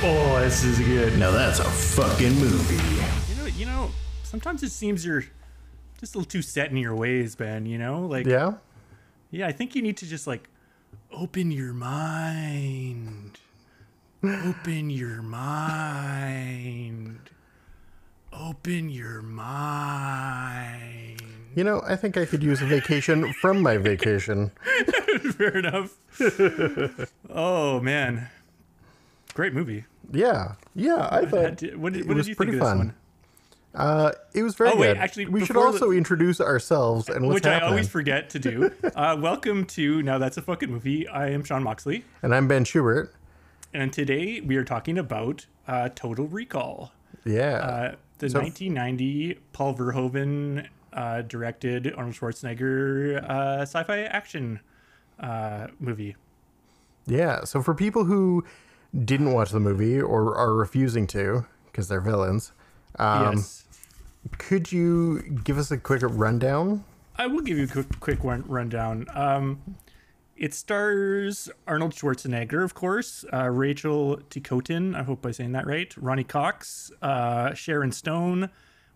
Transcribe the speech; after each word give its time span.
Oh, 0.00 0.38
this 0.40 0.62
is 0.64 0.78
good. 0.78 1.18
Now 1.18 1.32
that's 1.32 1.58
a 1.58 1.64
fucking 1.64 2.34
movie. 2.34 2.76
You 3.32 3.34
know, 3.36 3.46
you 3.46 3.66
know, 3.66 3.90
sometimes 4.22 4.62
it 4.62 4.70
seems 4.70 5.04
you're 5.04 5.24
just 5.98 6.14
a 6.14 6.18
little 6.18 6.30
too 6.30 6.40
set 6.42 6.70
in 6.70 6.76
your 6.76 6.94
ways, 6.94 7.34
Ben. 7.34 7.66
You 7.66 7.78
know, 7.78 8.06
like 8.06 8.24
Yeah. 8.26 8.52
yeah, 9.32 9.48
I 9.48 9.52
think 9.52 9.74
you 9.74 9.82
need 9.82 9.96
to 9.98 10.06
just 10.06 10.26
like 10.28 10.48
open 11.10 11.50
your 11.50 11.72
mind. 11.72 13.38
Open 14.22 14.88
your 14.90 15.20
mind. 15.22 17.18
Open 18.32 18.90
your 18.90 19.20
mind. 19.22 21.20
You 21.56 21.64
know, 21.64 21.82
I 21.84 21.96
think 21.96 22.16
I 22.16 22.24
could 22.24 22.42
use 22.44 22.62
a 22.62 22.66
vacation 22.66 23.32
from 23.32 23.60
my 23.62 23.78
vacation. 23.78 24.52
Fair 25.36 25.56
enough. 25.58 25.96
oh 27.30 27.80
man, 27.80 28.28
great 29.38 29.54
movie. 29.54 29.84
Yeah. 30.10 30.54
Yeah, 30.74 31.08
I 31.12 31.24
thought 31.24 31.58
did, 31.58 31.76
what 31.76 31.92
did, 31.92 32.00
it 32.02 32.08
what 32.08 32.16
was 32.16 32.26
did 32.26 32.30
you 32.30 32.34
pretty 32.36 32.52
think 32.52 32.62
of 32.62 32.66
this 32.66 32.70
fun. 32.70 32.78
one? 32.78 32.94
uh, 33.72 34.10
it 34.34 34.42
was 34.42 34.56
very 34.56 34.70
Oh, 34.70 34.76
wait, 34.76 34.88
good. 34.88 34.96
actually, 34.96 35.26
we 35.26 35.44
should 35.44 35.56
also 35.56 35.90
the- 35.92 35.96
introduce 35.96 36.40
ourselves 36.40 37.08
and 37.08 37.24
what's 37.24 37.34
Which 37.34 37.46
I 37.46 37.60
always 37.60 37.88
forget 37.88 38.30
to 38.30 38.40
do. 38.40 38.72
Uh, 38.96 39.16
welcome 39.20 39.64
to 39.66 40.02
Now 40.02 40.18
That's 40.18 40.36
a 40.38 40.42
Fucking 40.42 40.68
Movie. 40.68 41.06
I 41.06 41.28
am 41.30 41.44
Sean 41.44 41.62
Moxley, 41.62 42.04
And 42.20 42.34
I'm 42.34 42.48
Ben 42.48 42.64
Schubert. 42.64 43.14
and 43.72 43.92
today 43.92 44.40
we 44.40 44.56
are 44.56 44.64
talking 44.64 44.98
about 44.98 45.46
uh, 45.68 45.90
Total 45.94 46.26
Recall, 46.26 46.90
Yeah. 47.24 47.58
uh, 47.58 47.94
the 48.18 48.30
So- 48.30 48.40
1990 48.40 49.38
Paul 49.52 49.74
Verhoeven 49.76 50.66
uh, 50.92 51.22
directed 51.22 51.94
Arnold 51.94 52.16
Schwarzenegger 52.16 53.22
uh, 53.30 53.60
sci-fi 53.62 54.00
action 54.00 54.58
uh, 55.20 55.68
movie. 55.78 56.16
yeah. 57.06 57.44
So 57.44 57.62
for 57.62 57.74
people 57.74 58.04
who 58.04 58.42
didn't 59.04 59.32
watch 59.32 59.50
the 59.50 59.60
movie 59.60 60.00
or 60.00 60.36
are 60.36 60.54
refusing 60.54 61.06
to 61.08 61.46
because 61.66 61.88
they're 61.88 62.00
villains, 62.00 62.52
um, 62.98 63.36
yes, 63.36 63.64
could 64.38 64.72
you 64.72 65.22
give 65.44 65.58
us 65.58 65.70
a 65.70 65.78
quick 65.78 66.02
rundown? 66.04 66.84
I 67.16 67.26
will 67.26 67.40
give 67.40 67.58
you 67.58 67.64
a 67.64 67.68
quick, 67.68 68.00
quick 68.00 68.24
run, 68.24 68.44
rundown. 68.46 69.06
Um, 69.14 69.76
it 70.36 70.54
stars 70.54 71.50
Arnold 71.66 71.92
Schwarzenegger, 71.92 72.62
of 72.62 72.74
course, 72.74 73.24
uh, 73.32 73.48
Rachel 73.48 74.20
Ticotin, 74.30 74.94
I 74.94 75.02
hope 75.02 75.26
I'm 75.26 75.32
saying 75.32 75.52
that 75.52 75.66
right, 75.66 75.92
Ronny 75.96 76.24
Cox, 76.24 76.92
uh, 77.02 77.54
Sharon 77.54 77.90
Stone, 77.90 78.50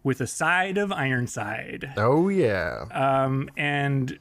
with 0.04 0.20
a 0.20 0.26
side 0.26 0.78
of 0.78 0.92
Ironside. 0.92 1.92
Oh 1.96 2.28
yeah. 2.28 2.84
Um, 2.92 3.50
and 3.56 4.18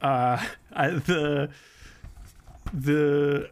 uh, 0.00 0.44
I, 0.72 0.90
the 0.90 1.50
the 2.72 3.50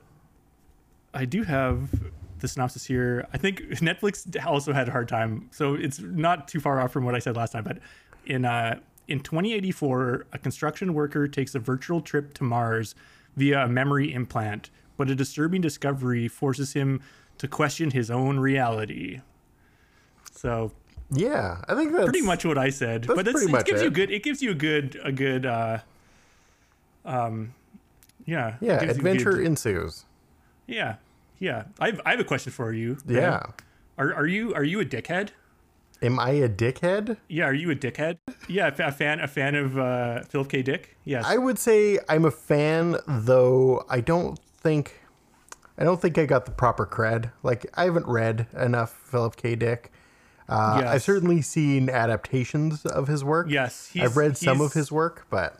I 1.18 1.24
do 1.24 1.42
have 1.42 1.90
the 2.38 2.46
synopsis 2.48 2.84
here. 2.86 3.26
I 3.32 3.38
think 3.38 3.60
Netflix 3.80 4.24
also 4.46 4.72
had 4.72 4.88
a 4.88 4.92
hard 4.92 5.08
time, 5.08 5.48
so 5.50 5.74
it's 5.74 5.98
not 6.00 6.46
too 6.48 6.60
far 6.60 6.80
off 6.80 6.92
from 6.92 7.04
what 7.04 7.14
I 7.14 7.18
said 7.18 7.36
last 7.36 7.52
time. 7.52 7.64
But 7.64 7.78
in 8.24 8.44
uh, 8.44 8.78
in 9.08 9.20
2084, 9.20 10.26
a 10.32 10.38
construction 10.38 10.94
worker 10.94 11.26
takes 11.26 11.54
a 11.54 11.58
virtual 11.58 12.00
trip 12.00 12.34
to 12.34 12.44
Mars 12.44 12.94
via 13.36 13.64
a 13.64 13.68
memory 13.68 14.12
implant, 14.12 14.70
but 14.96 15.10
a 15.10 15.14
disturbing 15.14 15.60
discovery 15.60 16.28
forces 16.28 16.74
him 16.74 17.00
to 17.38 17.48
question 17.48 17.90
his 17.90 18.10
own 18.10 18.38
reality. 18.38 19.20
So 20.30 20.72
Yeah. 21.10 21.62
I 21.68 21.74
think 21.74 21.92
that's 21.92 22.04
pretty 22.04 22.22
much 22.22 22.44
what 22.44 22.58
I 22.58 22.70
said, 22.70 23.04
that's 23.04 23.14
but 23.16 23.26
pretty 23.26 23.52
it 23.52 23.64
gives 23.66 23.82
you 23.82 23.90
good. 23.90 24.10
It 24.10 24.22
gives 24.22 24.42
you 24.42 24.50
a 24.50 24.54
good, 24.54 25.00
a 25.02 25.10
good, 25.12 25.46
uh, 25.46 25.78
um, 27.04 27.54
yeah, 28.26 28.56
Yeah, 28.60 28.82
adventure 28.82 29.32
good- 29.32 29.46
ensues. 29.46 30.04
yeah, 30.66 30.96
yeah. 31.38 31.64
I 31.78 31.86
have, 31.86 32.00
I 32.06 32.10
have 32.12 32.20
a 32.20 32.24
question 32.24 32.52
for 32.52 32.72
you. 32.72 32.98
Yeah. 33.06 33.42
Are 33.96 34.14
are 34.14 34.26
you 34.26 34.54
are 34.54 34.64
you 34.64 34.80
a 34.80 34.84
dickhead? 34.84 35.30
Am 36.00 36.20
I 36.20 36.30
a 36.30 36.48
dickhead? 36.48 37.16
Yeah, 37.28 37.46
are 37.46 37.52
you 37.52 37.70
a 37.72 37.74
dickhead? 37.74 38.18
Yeah, 38.48 38.68
a 38.68 38.92
fan, 38.92 39.18
a 39.18 39.26
fan 39.26 39.56
of 39.56 39.76
uh, 39.76 40.22
Philip 40.22 40.48
K. 40.48 40.62
Dick. 40.62 40.96
Yes. 41.04 41.24
I 41.26 41.36
would 41.38 41.58
say 41.58 41.98
I'm 42.08 42.24
a 42.24 42.30
fan, 42.30 42.98
though 43.08 43.84
I 43.88 44.00
don't 44.00 44.38
think 44.38 45.00
I 45.76 45.82
don't 45.84 46.00
think 46.00 46.16
I 46.16 46.26
got 46.26 46.44
the 46.46 46.52
proper 46.52 46.86
cred. 46.86 47.32
Like 47.42 47.66
I 47.74 47.84
haven't 47.84 48.06
read 48.06 48.46
enough 48.56 48.92
Philip 48.92 49.34
K. 49.36 49.56
Dick. 49.56 49.90
Uh, 50.48 50.82
I've 50.86 51.02
certainly 51.02 51.42
seen 51.42 51.90
adaptations 51.90 52.86
of 52.86 53.06
his 53.08 53.22
work. 53.22 53.48
yes, 53.50 53.90
he's, 53.92 54.02
I've 54.02 54.16
read 54.16 54.36
some 54.38 54.60
of 54.62 54.72
his 54.72 54.90
work, 54.90 55.26
but 55.28 55.58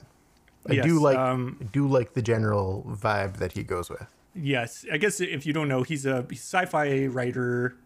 I 0.69 0.75
Yes, 0.75 0.85
do 0.87 1.01
like 1.01 1.19
um, 1.19 1.59
I 1.61 1.65
do 1.65 1.87
like 1.89 2.15
the 2.15 2.23
general 2.23 2.87
vibe 2.89 3.37
that 3.39 3.53
he 3.53 3.63
goes 3.65 3.91
with. 3.91 4.07
Yes, 4.41 4.85
I 4.93 4.99
guess 4.99 5.21
if 5.21 5.47
you 5.47 5.53
don't 5.53 5.69
know, 5.69 5.83
he's 5.83 6.07
a 6.07 6.27
sci-fi 6.31 7.07
writer 7.07 7.77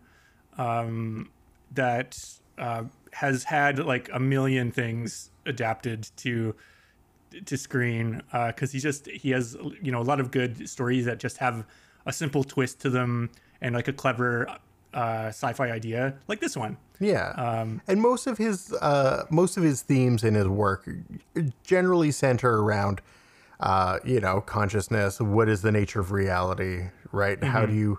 um, 0.58 1.30
that 1.72 2.18
uh, 2.58 2.84
has 3.12 3.44
had 3.44 3.78
like 3.78 4.10
a 4.12 4.20
million 4.20 4.70
things 4.70 5.30
adapted 5.46 6.08
to 6.18 6.54
to 7.46 7.56
screen 7.56 8.22
because 8.48 8.72
he 8.72 8.78
just 8.78 9.06
he 9.06 9.30
has 9.30 9.56
you 9.80 9.90
know 9.90 10.00
a 10.00 10.04
lot 10.04 10.20
of 10.20 10.30
good 10.30 10.68
stories 10.68 11.06
that 11.06 11.18
just 11.18 11.38
have 11.38 11.64
a 12.04 12.12
simple 12.12 12.44
twist 12.44 12.80
to 12.80 12.90
them 12.90 13.30
and 13.62 13.74
like 13.74 13.88
a 13.88 13.92
clever 13.92 14.46
uh, 14.92 15.28
sci-fi 15.28 15.70
idea 15.70 16.14
like 16.28 16.40
this 16.40 16.56
one. 16.56 16.76
Yeah, 17.00 17.30
Um, 17.30 17.82
and 17.88 18.00
most 18.00 18.26
of 18.26 18.38
his 18.38 18.72
uh, 18.74 19.24
most 19.30 19.56
of 19.56 19.62
his 19.62 19.82
themes 19.82 20.22
in 20.22 20.34
his 20.34 20.46
work 20.46 20.88
generally 21.64 22.12
center 22.12 22.60
around, 22.60 23.00
uh, 23.62 23.98
you 24.04 24.20
know, 24.20 24.40
consciousness. 24.40 25.20
What 25.20 25.48
is 25.48 25.62
the 25.62 25.72
nature 25.72 26.00
of 26.00 26.12
reality? 26.12 26.88
Right? 27.12 27.42
How 27.42 27.60
Mm-hmm. 27.62 27.72
do 27.72 27.74
you 27.78 27.98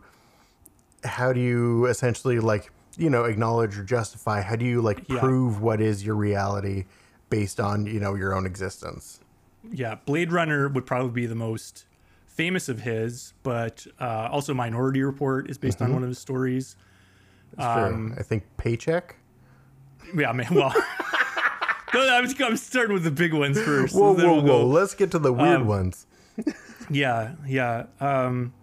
how 1.04 1.34
do 1.34 1.40
you 1.40 1.86
essentially 1.88 2.40
like 2.40 2.72
you 2.98 3.10
know 3.10 3.24
acknowledge 3.26 3.78
or 3.78 3.84
justify? 3.84 4.42
How 4.42 4.56
do 4.56 4.66
you 4.66 4.82
like 4.82 5.08
Yeah. 5.08 5.20
prove 5.20 5.62
what 5.62 5.82
is 5.82 6.06
your 6.06 6.16
reality 6.16 6.86
based 7.30 7.60
on 7.60 7.86
you 7.88 8.00
know 8.00 8.14
your 8.16 8.36
own 8.36 8.46
existence? 8.46 9.20
yeah, 9.72 9.96
Blade 10.06 10.32
Runner 10.32 10.68
would 10.68 10.86
probably 10.86 11.12
be 11.12 11.26
the 11.26 11.36
most 11.36 11.86
famous 12.28 12.68
of 12.68 12.82
his, 12.82 13.34
but 13.44 13.88
uh, 14.00 14.28
also 14.30 14.54
Minority 14.54 15.02
Report 15.04 15.50
is 15.50 15.58
based 15.58 15.82
Mm-hmm. 15.82 15.86
on 15.86 15.94
one 15.94 16.04
of 16.04 16.10
his 16.10 16.20
stories. 16.20 16.76
Um, 17.58 18.08
true. 18.10 18.16
I 18.20 18.24
think 18.24 18.44
paycheck. 18.58 19.16
Yeah, 20.16 20.32
man. 20.34 20.48
Well, 20.54 20.74
No, 21.94 22.02
I'm, 22.16 22.28
I'm 22.44 22.58
starting 22.58 22.94
with 22.94 23.04
the 23.04 23.12
big 23.12 23.34
ones 23.34 23.60
first. 23.62 23.94
Whoa, 23.96 24.14
whoa, 24.14 24.16
we'll 24.16 24.36
whoa! 24.42 24.62
go- 24.62 24.66
Let's 24.68 24.96
get 24.96 25.12
to 25.12 25.20
the 25.20 25.32
weird 25.34 25.62
um, 25.62 25.68
ones. 25.68 26.06
Yeah, 26.90 27.34
yeah. 27.48 27.86
Um, 28.00 28.54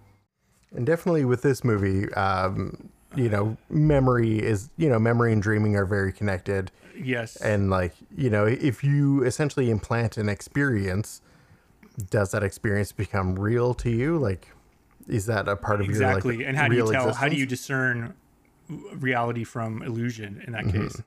And 0.74 0.84
definitely 0.86 1.24
with 1.24 1.42
this 1.42 1.64
movie, 1.64 2.12
um, 2.14 2.90
you 3.16 3.28
know, 3.28 3.56
memory 3.68 4.38
is, 4.38 4.70
you 4.76 4.88
know, 4.88 4.98
memory 4.98 5.32
and 5.32 5.42
dreaming 5.42 5.76
are 5.76 5.86
very 5.86 6.12
connected. 6.12 6.70
yes. 6.96 7.36
And 7.36 7.70
like, 7.70 7.94
you 8.16 8.30
know, 8.30 8.44
if 8.46 8.84
you 8.84 9.22
essentially 9.24 9.70
implant 9.70 10.16
an 10.16 10.28
experience, 10.28 11.20
does 12.10 12.30
that 12.32 12.42
experience 12.42 12.92
become 12.92 13.36
real 13.38 13.74
to 13.74 13.90
you? 13.90 14.18
Like, 14.18 14.48
is 15.08 15.26
that 15.26 15.48
a 15.48 15.56
part 15.56 15.80
of 15.80 15.86
exactly. 15.88 16.34
your 16.34 16.42
like 16.42 16.48
and 16.48 16.56
how 16.56 16.68
do 16.68 16.76
you 16.76 16.90
tell? 16.92 17.12
How 17.14 17.28
do 17.28 17.36
you 17.36 17.46
discern 17.46 18.14
reality 18.68 19.42
from 19.44 19.82
illusion 19.82 20.42
in 20.46 20.52
that 20.52 20.64
Mm-hmm. 20.64 20.82
case? 20.82 21.02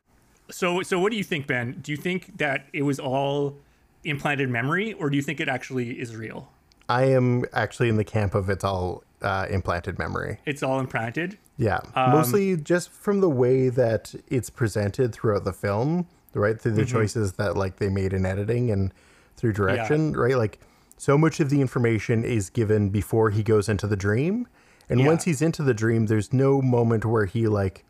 So, 0.53 0.81
so 0.83 0.99
what 0.99 1.11
do 1.11 1.17
you 1.17 1.23
think, 1.23 1.47
Ben? 1.47 1.79
Do 1.81 1.91
you 1.91 1.97
think 1.97 2.37
that 2.37 2.67
it 2.73 2.83
was 2.83 2.99
all 2.99 3.57
implanted 4.03 4.49
memory, 4.49 4.93
or 4.93 5.09
do 5.09 5.15
you 5.15 5.23
think 5.23 5.39
it 5.39 5.49
actually 5.49 5.99
is 5.99 6.15
real? 6.15 6.51
I 6.89 7.05
am 7.05 7.45
actually 7.53 7.89
in 7.89 7.95
the 7.97 8.03
camp 8.03 8.35
of 8.35 8.49
it's 8.49 8.63
all 8.63 9.03
uh, 9.21 9.47
implanted 9.49 9.97
memory. 9.97 10.39
It's 10.45 10.61
all 10.61 10.79
implanted. 10.79 11.37
Yeah, 11.57 11.79
Um, 11.95 12.11
mostly 12.11 12.57
just 12.57 12.89
from 12.89 13.21
the 13.21 13.29
way 13.29 13.69
that 13.69 14.13
it's 14.27 14.49
presented 14.49 15.13
throughout 15.13 15.43
the 15.43 15.53
film, 15.53 16.07
right? 16.33 16.59
Through 16.59 16.73
the 16.73 16.81
Mm-hmm. 16.83 16.91
choices 16.97 17.33
that 17.33 17.55
like 17.57 17.77
they 17.77 17.89
made 17.89 18.11
in 18.13 18.25
editing 18.25 18.69
and 18.69 18.93
through 19.37 19.53
direction, 19.53 20.13
right? 20.13 20.37
Like 20.37 20.59
so 20.97 21.17
much 21.17 21.39
of 21.39 21.49
the 21.49 21.61
information 21.61 22.23
is 22.23 22.49
given 22.49 22.89
before 22.89 23.29
he 23.31 23.43
goes 23.43 23.69
into 23.69 23.87
the 23.87 23.95
dream, 23.95 24.47
and 24.89 24.99
Yeah. 24.99 25.07
once 25.07 25.23
he's 25.23 25.41
into 25.41 25.63
the 25.63 25.73
dream, 25.73 26.07
there's 26.07 26.31
no 26.33 26.61
moment 26.61 27.06
where 27.06 27.25
he 27.25 27.47
like 27.47 27.85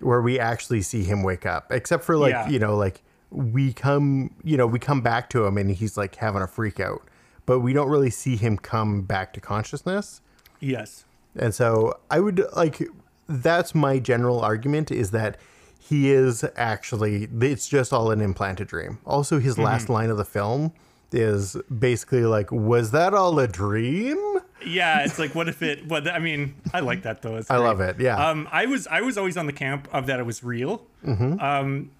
where 0.00 0.20
we 0.20 0.38
actually 0.38 0.82
see 0.82 1.04
him 1.04 1.22
wake 1.22 1.46
up, 1.46 1.70
except 1.70 2.04
for 2.04 2.16
like 2.16 2.32
Yeah. 2.32 2.48
you 2.48 2.58
know 2.58 2.76
like 2.76 3.02
we 3.30 3.72
come 3.72 4.30
you 4.42 4.56
know 4.56 4.66
we 4.66 4.78
come 4.78 5.00
back 5.00 5.28
to 5.30 5.44
him 5.44 5.58
and 5.58 5.70
he's 5.70 5.96
like 5.96 6.16
having 6.16 6.42
a 6.42 6.46
freak 6.46 6.80
out, 6.80 7.02
but 7.46 7.60
we 7.60 7.72
don't 7.72 7.88
really 7.88 8.10
see 8.10 8.36
him 8.36 8.56
come 8.58 9.02
back 9.02 9.32
to 9.34 9.40
consciousness. 9.40 10.20
Yes. 10.60 11.04
And 11.36 11.54
so 11.54 11.98
I 12.10 12.20
would 12.20 12.44
like 12.56 12.82
that's 13.28 13.74
my 13.74 13.98
general 13.98 14.40
argument 14.40 14.90
is 14.90 15.10
that 15.10 15.36
he 15.78 16.10
is 16.10 16.44
actually 16.56 17.28
it's 17.40 17.68
just 17.68 17.92
all 17.92 18.10
an 18.10 18.20
implanted 18.20 18.68
dream. 18.68 18.98
Also 19.06 19.38
his 19.38 19.58
last 19.58 19.84
mm-hmm. 19.84 19.92
line 19.94 20.10
of 20.10 20.16
the 20.16 20.24
film 20.24 20.72
is 21.12 21.56
basically 21.78 22.24
like 22.24 22.50
was 22.52 22.90
that 22.90 23.14
all 23.14 23.38
a 23.38 23.48
dream? 23.48 24.38
Yeah, 24.66 25.04
it's 25.04 25.18
like 25.18 25.34
what 25.34 25.48
if 25.48 25.62
it? 25.62 25.86
What 25.86 26.08
I 26.08 26.18
mean, 26.18 26.54
I 26.74 26.80
like 26.80 27.02
that 27.02 27.22
though. 27.22 27.40
I 27.48 27.56
love 27.58 27.80
it. 27.80 28.00
Yeah. 28.00 28.16
Um, 28.16 28.48
I 28.50 28.66
was 28.66 28.86
I 28.86 29.00
was 29.02 29.16
always 29.16 29.36
on 29.36 29.46
the 29.46 29.52
camp 29.52 29.88
of 29.92 30.06
that 30.06 30.18
it 30.20 30.26
was 30.26 30.42
real. 30.42 30.84
Mm-hmm. 31.06 31.38
Um, 31.40 31.90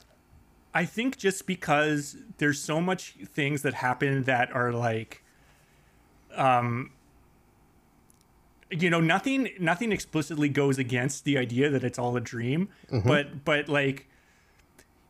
I 0.75 0.85
think 0.85 1.17
just 1.19 1.47
because 1.47 2.17
there's 2.39 2.61
so 2.61 2.81
much 2.81 3.15
things 3.33 3.63
that 3.63 3.75
happen 3.75 4.25
that 4.25 4.53
are 4.55 4.73
like, 4.73 5.23
um, 6.37 6.91
you 8.71 8.91
know 8.91 9.01
nothing 9.01 9.49
nothing 9.59 9.93
explicitly 9.93 10.49
goes 10.49 10.79
against 10.79 11.25
the 11.25 11.39
idea 11.39 11.71
that 11.71 11.83
it's 11.85 11.99
all 11.99 12.17
a 12.17 12.21
dream 12.21 12.69
Mm-hmm. 12.93 13.09
but 13.09 13.45
but 13.45 13.69
like 13.69 14.09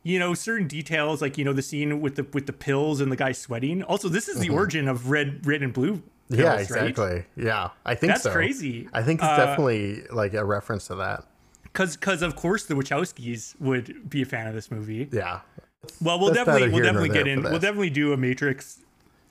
you 0.03 0.17
know 0.17 0.33
certain 0.33 0.67
details 0.67 1.21
like 1.21 1.37
you 1.37 1.43
know 1.43 1.51
the 1.53 1.61
scene 1.61 1.99
with 1.99 2.15
the 2.15 2.23
with 2.31 2.45
the 2.45 2.53
pills 2.53 3.01
and 3.01 3.11
the 3.11 3.15
guy 3.17 3.31
sweating 3.33 3.83
also 3.83 4.07
this 4.07 4.29
is 4.29 4.39
the 4.39 4.49
origin 4.49 4.87
of 4.87 5.09
red 5.09 5.45
red 5.45 5.61
and 5.61 5.73
blue 5.73 6.01
pills, 6.29 6.41
yeah, 6.41 6.51
right? 6.51 6.61
exactly. 6.61 7.25
Yeah, 7.35 7.69
I 7.85 7.95
think 7.95 8.11
That's 8.13 8.23
so. 8.23 8.31
crazy. 8.31 8.87
I 8.93 9.03
think 9.03 9.19
it's 9.21 9.29
Uh, 9.29 9.37
definitely 9.37 10.03
like 10.11 10.33
a 10.33 10.45
reference 10.45 10.87
to 10.87 10.95
that. 10.95 11.23
because 11.63 11.95
because 11.97 12.21
of 12.21 12.35
course 12.35 12.65
the 12.65 12.73
wachowskis 12.75 13.59
would 13.59 14.09
be 14.09 14.21
a 14.21 14.25
fan 14.25 14.47
of 14.47 14.53
this 14.55 14.71
movie 14.71 15.07
Yeah. 15.11 15.41
well 16.01 16.19
we'll 16.19 16.29
That's 16.33 16.45
definitely 16.45 16.69
we'll 16.69 16.83
definitely 16.83 17.09
get 17.09 17.27
in 17.27 17.43
we'll 17.43 17.59
definitely 17.59 17.91
do 17.91 18.11
a 18.13 18.17
matrix 18.17 18.79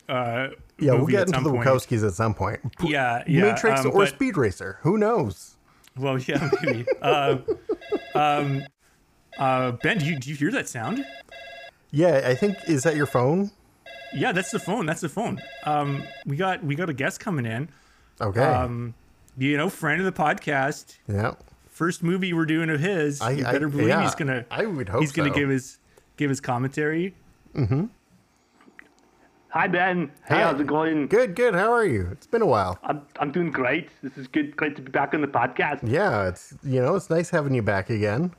uh 0.08 0.48
Yeah, 0.78 0.92
we'll 0.94 1.06
get 1.06 1.26
into 1.28 1.40
the 1.40 1.50
point. 1.50 1.66
Wachowskis 1.66 2.06
at 2.06 2.14
some 2.14 2.34
point. 2.34 2.60
yeah 2.82 3.24
yeah 3.26 3.42
Matrix 3.52 3.80
um, 3.80 3.88
or 3.88 3.92
but- 4.04 4.08
Speed 4.10 4.36
Racer. 4.36 4.78
Who 4.82 4.98
knows? 4.98 5.56
Well, 5.96 6.16
yeah, 6.20 6.48
maybe. 6.62 6.86
uh, 7.02 7.38
um, 8.14 8.62
uh, 9.36 9.72
ben, 9.82 9.98
do 9.98 10.04
you, 10.06 10.16
do 10.16 10.30
you 10.30 10.36
hear 10.36 10.52
that 10.52 10.68
sound? 10.68 11.04
Yeah, 11.90 12.22
I 12.24 12.34
think 12.36 12.56
is 12.68 12.84
that 12.84 12.94
your 12.94 13.06
phone? 13.06 13.50
Yeah, 14.14 14.32
that's 14.32 14.50
the 14.50 14.58
phone. 14.58 14.86
That's 14.86 15.00
the 15.00 15.08
phone. 15.08 15.40
Um, 15.64 16.02
we 16.26 16.36
got 16.36 16.62
we 16.64 16.74
got 16.74 16.88
a 16.90 16.94
guest 16.94 17.20
coming 17.20 17.46
in. 17.46 17.68
Okay. 18.20 18.42
Um, 18.42 18.94
you 19.36 19.56
know, 19.56 19.68
friend 19.68 20.00
of 20.00 20.06
the 20.06 20.12
podcast. 20.22 20.96
yeah. 21.08 21.34
First 21.70 22.02
movie 22.02 22.32
we're 22.32 22.44
doing 22.46 22.70
of 22.70 22.80
his. 22.80 23.20
I- 23.20 23.30
you 23.32 23.46
I- 23.46 23.52
better 23.52 23.68
believe 23.68 23.88
yeah, 23.88 24.02
he's 24.02 24.14
gonna. 24.16 24.44
I 24.50 24.66
would 24.66 24.88
hope 24.88 25.00
he's 25.00 25.12
gonna 25.12 25.28
so. 25.28 25.34
give 25.34 25.48
his 25.48 25.78
give 26.16 26.28
his 26.30 26.40
commentary. 26.40 27.14
Mm-hmm. 27.54 27.84
Hi 29.50 29.66
Ben. 29.66 30.10
Hey, 30.26 30.34
Hi. 30.36 30.42
how's 30.42 30.60
it 30.60 30.66
going? 30.66 31.06
Good, 31.06 31.34
good. 31.34 31.54
How 31.54 31.72
are 31.72 31.84
you? 31.84 32.08
It's 32.12 32.26
been 32.26 32.42
a 32.42 32.46
while. 32.46 32.78
I'm 32.82 33.02
I'm 33.18 33.30
doing 33.32 33.50
great. 33.50 33.88
This 34.02 34.16
is 34.18 34.26
good. 34.28 34.56
Great 34.56 34.76
to 34.76 34.82
be 34.82 34.90
back 34.90 35.14
on 35.14 35.20
the 35.22 35.26
podcast. 35.28 35.80
Yeah, 35.88 36.28
it's 36.28 36.54
you 36.62 36.80
know, 36.82 36.96
it's 36.96 37.08
nice 37.10 37.30
having 37.30 37.54
you 37.54 37.62
back 37.62 37.88
again. 37.90 38.32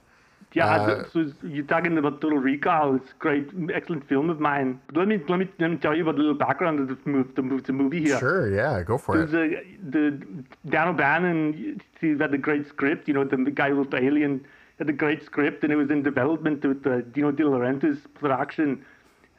Yeah. 0.54 0.66
Uh, 0.66 1.04
so, 1.14 1.32
you're 1.44 1.66
talking 1.66 1.96
about 1.98 2.22
Total 2.22 2.38
Recall. 2.40 2.96
It's 2.96 3.12
a 3.12 3.14
great, 3.20 3.50
excellent 3.72 4.08
film 4.08 4.30
of 4.32 4.40
mine. 4.40 4.82
But 4.88 4.98
let 4.98 5.08
me 5.08 5.20
let 5.30 5.38
me 5.40 5.48
let 5.60 5.70
me 5.70 5.78
tell 5.78 5.96
you 5.96 6.02
about 6.02 6.16
a 6.16 6.18
little 6.18 6.34
background 6.34 6.80
of 6.80 6.88
the 6.88 6.98
movie. 7.10 7.30
The, 7.36 7.42
the 7.68 7.74
movie 7.74 8.02
here. 8.02 8.18
Sure, 8.18 8.50
yeah, 8.54 8.82
go 8.82 8.98
for 8.98 9.18
There's 9.18 9.34
it. 9.34 9.60
a, 9.60 9.92
the 9.92 10.22
Dan 10.70 10.88
O'Bannon. 10.88 11.80
He 12.02 12.10
had 12.18 12.34
a 12.34 12.38
great 12.38 12.68
script. 12.68 13.08
You 13.08 13.14
know, 13.14 13.24
the 13.24 13.38
guy 13.52 13.70
who 13.70 13.76
wrote 13.76 13.94
Alien 13.94 14.44
had 14.80 14.90
a 14.90 14.94
great 14.94 15.24
script, 15.24 15.64
and 15.64 15.72
it 15.72 15.76
was 15.76 15.92
in 15.92 16.02
development 16.02 16.66
with 16.66 16.86
uh, 16.88 17.02
Dino 17.02 17.32
De 17.32 17.44
Laurentiis 17.44 18.00
production, 18.16 18.84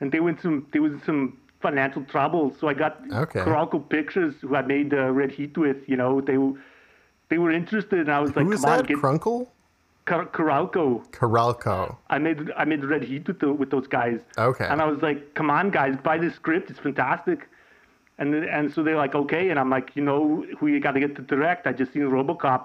and 0.01 0.13
they 0.13 0.21
went 0.21 0.41
some 0.41 0.67
there 0.73 0.83
was 0.83 0.93
some 1.05 1.37
financial 1.61 2.05
trouble. 2.05 2.55
So 2.61 2.69
I 2.69 2.75
got 2.75 3.01
Okay. 3.13 3.43
Pictures, 3.89 4.35
who 4.41 4.55
I 4.55 4.63
made 4.63 4.95
uh, 4.95 5.11
Red 5.11 5.33
Heat 5.33 5.59
with. 5.59 5.89
You 5.89 5.97
know, 5.97 6.21
they 6.21 6.39
they 7.31 7.39
were 7.39 7.51
interested, 7.51 7.99
and 8.01 8.13
I 8.13 8.21
was 8.21 8.37
like, 8.37 8.47
Who 8.47 8.53
is 8.53 8.61
come 8.61 8.71
on, 8.71 8.79
that? 8.79 8.87
get 8.87 8.99
Crunkle? 8.99 9.49
Cor- 10.11 10.27
Carolco. 10.39 10.87
Carolco. 11.19 11.97
I 12.15 12.19
made 12.27 12.39
I 12.63 12.65
made 12.73 12.83
Red 12.85 13.05
Heat 13.11 13.25
with 13.29 13.39
the, 13.43 13.51
with 13.61 13.71
those 13.75 13.87
guys. 13.99 14.21
Okay. 14.51 14.67
And 14.71 14.79
I 14.85 14.87
was 14.93 15.01
like, 15.09 15.35
"Come 15.39 15.49
on, 15.59 15.71
guys, 15.71 15.95
buy 16.09 16.17
this 16.25 16.35
script. 16.41 16.71
It's 16.71 16.79
fantastic." 16.89 17.49
And 18.19 18.35
and 18.35 18.65
so 18.75 18.83
they're 18.85 18.97
like, 19.05 19.15
"Okay." 19.15 19.45
And 19.51 19.59
I'm 19.61 19.71
like, 19.77 19.89
"You 19.99 20.05
know, 20.09 20.21
who 20.59 20.67
you 20.73 20.81
got 20.81 20.93
to 20.93 21.01
get 21.01 21.13
to 21.17 21.23
direct? 21.23 21.67
I 21.67 21.73
just 21.73 21.93
seen 21.95 22.03
RoboCop, 22.03 22.63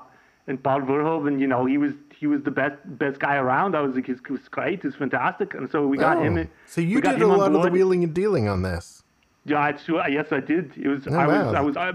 and 0.47 0.62
Paul 0.62 0.81
Verhoeven. 0.81 1.39
You 1.39 1.47
know, 1.53 1.62
he 1.65 1.77
was 1.77 1.94
he 2.19 2.27
was 2.27 2.42
the 2.44 2.51
best 2.62 2.77
best 3.03 3.19
guy 3.19 3.36
around. 3.44 3.75
I 3.75 3.81
was 3.81 3.95
like, 3.95 4.06
"He 4.07 4.13
was 4.13 4.50
great. 4.57 4.83
He's 4.83 4.95
fantastic." 4.95 5.53
And 5.53 5.69
so 5.71 5.88
we 5.88 5.98
got 5.98 6.18
him. 6.25 6.33
Oh, 6.38 6.41
in- 6.41 6.50
so 6.65 6.81
you 6.81 7.00
did 7.01 7.21
a 7.21 7.25
him 7.25 7.30
lot 7.30 7.53
of 7.56 7.62
the 7.62 7.69
wheeling 7.69 8.03
and 8.03 8.13
dealing 8.13 8.48
on 8.50 8.62
this. 8.63 9.03
Yeah, 9.48 9.59
I, 9.59 9.75
sure, 9.77 10.03
yes, 10.09 10.27
I 10.31 10.39
did. 10.39 10.75
It 10.75 10.88
was 10.88 11.07
Oh, 11.07 11.13
I 11.13 11.27
was. 11.27 11.53
I 11.53 11.62
was 11.62 11.77
uh, 11.77 11.94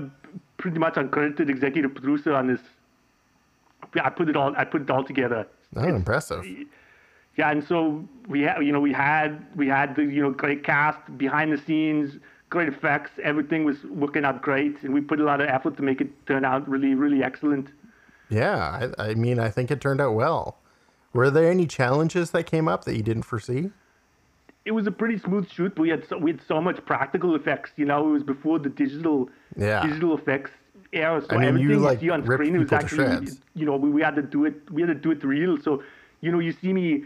pretty 0.57 0.79
much 0.79 0.95
uncredited 0.95 1.49
executive 1.51 1.93
producer 1.95 2.33
on 2.33 2.47
this. 2.47 2.61
I 4.03 4.11
put 4.11 4.29
it 4.29 4.37
all 4.37 4.55
I 4.57 4.65
put 4.65 4.83
it 4.83 4.91
all 4.91 5.05
together. 5.05 5.47
Oh, 5.77 5.85
impressive. 5.85 6.45
Yeah, 7.37 7.51
and 7.51 7.65
so 7.67 8.05
we 8.29 8.43
had, 8.43 8.59
you 8.65 8.73
know, 8.73 8.81
we 8.81 8.93
had 8.93 9.47
we 9.57 9.69
had 9.69 9.97
the 9.97 10.03
you 10.05 10.23
know 10.23 10.31
great 10.31 10.65
cast 10.65 10.99
behind 11.17 11.53
the 11.53 11.59
scenes, 11.59 12.19
great 12.51 12.69
effects, 12.69 13.11
everything 13.23 13.65
was 13.65 13.85
working 13.85 14.25
out 14.25 14.43
great, 14.43 14.83
and 14.83 14.93
we 14.93 15.01
put 15.01 15.21
a 15.21 15.25
lot 15.25 15.41
of 15.41 15.49
effort 15.49 15.77
to 15.77 15.83
make 15.83 16.01
it 16.01 16.09
turn 16.27 16.45
out 16.45 16.69
really 16.69 16.95
really 16.95 17.23
excellent. 17.23 17.69
Yeah, 18.29 18.91
I, 18.99 19.11
I 19.11 19.15
mean, 19.15 19.39
I 19.39 19.49
think 19.49 19.71
it 19.71 19.81
turned 19.81 20.01
out 20.01 20.15
well. 20.15 20.59
Were 21.13 21.31
there 21.31 21.51
any 21.51 21.67
challenges 21.67 22.31
that 22.31 22.45
came 22.45 22.69
up 22.69 22.85
that 22.85 22.97
you 22.97 23.03
didn't 23.03 23.25
foresee? 23.25 23.71
It 24.65 24.73
was 24.73 24.87
a 24.87 24.93
pretty 24.93 25.19
smooth 25.19 25.51
shoot. 25.51 25.75
But 25.75 25.83
we 25.83 25.89
had 25.89 26.07
so, 26.09 26.19
we 26.19 26.33
had 26.33 26.41
so 26.47 26.61
much 26.61 26.85
practical 26.85 27.35
effects. 27.35 27.71
You 27.77 27.87
know, 27.87 28.09
it 28.09 28.13
was 28.13 28.23
before 28.23 28.59
the 28.59 28.69
digital 28.69 29.29
Yeah. 29.57 29.85
digital 29.85 30.17
effects 30.17 30.51
era. 30.93 31.23
So 31.23 31.37
I 31.37 31.39
mean, 31.39 31.43
you, 31.43 31.49
everything 31.49 31.71
you, 31.71 31.79
like, 31.79 32.01
see 32.01 32.11
on 32.11 32.25
screen 32.25 32.59
was 32.59 32.73
actually 32.73 33.29
you 33.55 33.67
know 33.67 33.77
we, 33.77 33.91
we 33.91 34.03
had 34.03 34.17
to 34.17 34.23
do 34.23 34.45
it 34.45 34.71
we 34.71 34.83
had 34.83 34.89
to 34.89 34.95
do 34.95 35.11
it 35.11 35.23
real. 35.25 35.61
So 35.61 35.83
you 36.21 36.31
know 36.33 36.39
you 36.39 36.53
see 36.53 36.73
me 36.73 37.05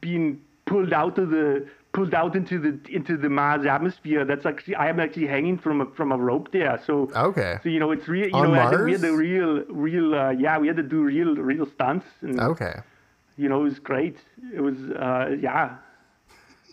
being 0.00 0.40
pulled 0.66 0.92
out 0.92 1.18
of 1.18 1.30
the 1.30 1.66
pulled 1.92 2.14
out 2.14 2.34
into 2.34 2.58
the 2.58 2.78
into 2.94 3.16
the 3.16 3.28
Mars 3.28 3.66
atmosphere. 3.66 4.24
That's 4.24 4.46
actually 4.46 4.74
I 4.76 4.88
am 4.88 5.00
actually 5.00 5.26
hanging 5.26 5.58
from 5.58 5.80
a 5.80 5.86
from 5.86 6.12
a 6.12 6.16
rope 6.16 6.52
there. 6.52 6.80
So 6.86 7.10
Okay. 7.14 7.58
So 7.62 7.68
you 7.68 7.80
know 7.80 7.90
it's 7.90 8.08
real. 8.08 8.28
You 8.28 8.34
On 8.34 8.52
know 8.52 8.70
think 8.70 8.84
we 8.84 8.92
had 8.92 9.00
the 9.00 9.12
real 9.12 9.64
real 9.68 10.14
uh, 10.14 10.30
yeah 10.30 10.58
we 10.58 10.66
had 10.66 10.76
to 10.76 10.82
do 10.82 11.02
real 11.02 11.34
real 11.36 11.66
stunts 11.66 12.06
and 12.22 12.40
Okay. 12.40 12.76
you 13.36 13.48
know 13.48 13.60
it 13.60 13.64
was 13.64 13.78
great. 13.78 14.18
It 14.52 14.60
was 14.60 14.76
uh, 14.90 15.36
yeah. 15.40 15.76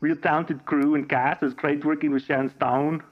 Real 0.02 0.16
talented 0.16 0.66
crew 0.66 0.96
and 0.96 1.08
cast. 1.08 1.44
It 1.44 1.46
was 1.46 1.54
great 1.54 1.86
working 1.86 2.10
with 2.12 2.24
Sharon 2.24 2.50
Stone. 2.50 3.04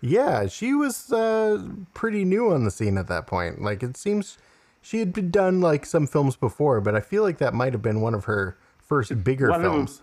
Yeah, 0.00 0.46
she 0.46 0.74
was 0.74 1.12
uh, 1.12 1.62
pretty 1.94 2.24
new 2.24 2.52
on 2.52 2.64
the 2.64 2.70
scene 2.70 2.96
at 2.96 3.08
that 3.08 3.26
point. 3.26 3.60
Like, 3.60 3.82
it 3.82 3.96
seems 3.96 4.38
she 4.80 4.98
had 4.98 5.12
been 5.12 5.30
done 5.30 5.60
like 5.60 5.84
some 5.84 6.06
films 6.06 6.36
before, 6.36 6.80
but 6.80 6.94
I 6.94 7.00
feel 7.00 7.22
like 7.22 7.38
that 7.38 7.52
might 7.54 7.72
have 7.72 7.82
been 7.82 8.00
one 8.00 8.14
of 8.14 8.24
her 8.24 8.56
first 8.78 9.22
bigger 9.22 9.50
one 9.50 9.60
films. 9.60 10.02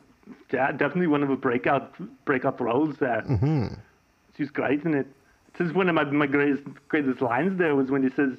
yeah, 0.52 0.72
definitely 0.72 1.08
one 1.08 1.24
of 1.24 1.30
the 1.30 1.36
breakout 1.36 1.96
breakout 2.26 2.60
roles 2.62 2.98
there. 2.98 3.24
Mm-hmm. 3.28 3.68
She's 4.38 4.50
great 4.52 4.84
in 4.84 4.94
it. 4.94 5.08
This 5.58 5.68
is 5.70 5.74
one 5.74 5.90
of 5.90 5.96
my, 5.96 6.04
my 6.04 6.28
greatest 6.28 6.64
greatest 6.88 7.22
lines 7.22 7.58
there 7.58 7.76
was 7.76 7.90
when 7.90 8.04
he 8.04 8.10
says, 8.12 8.38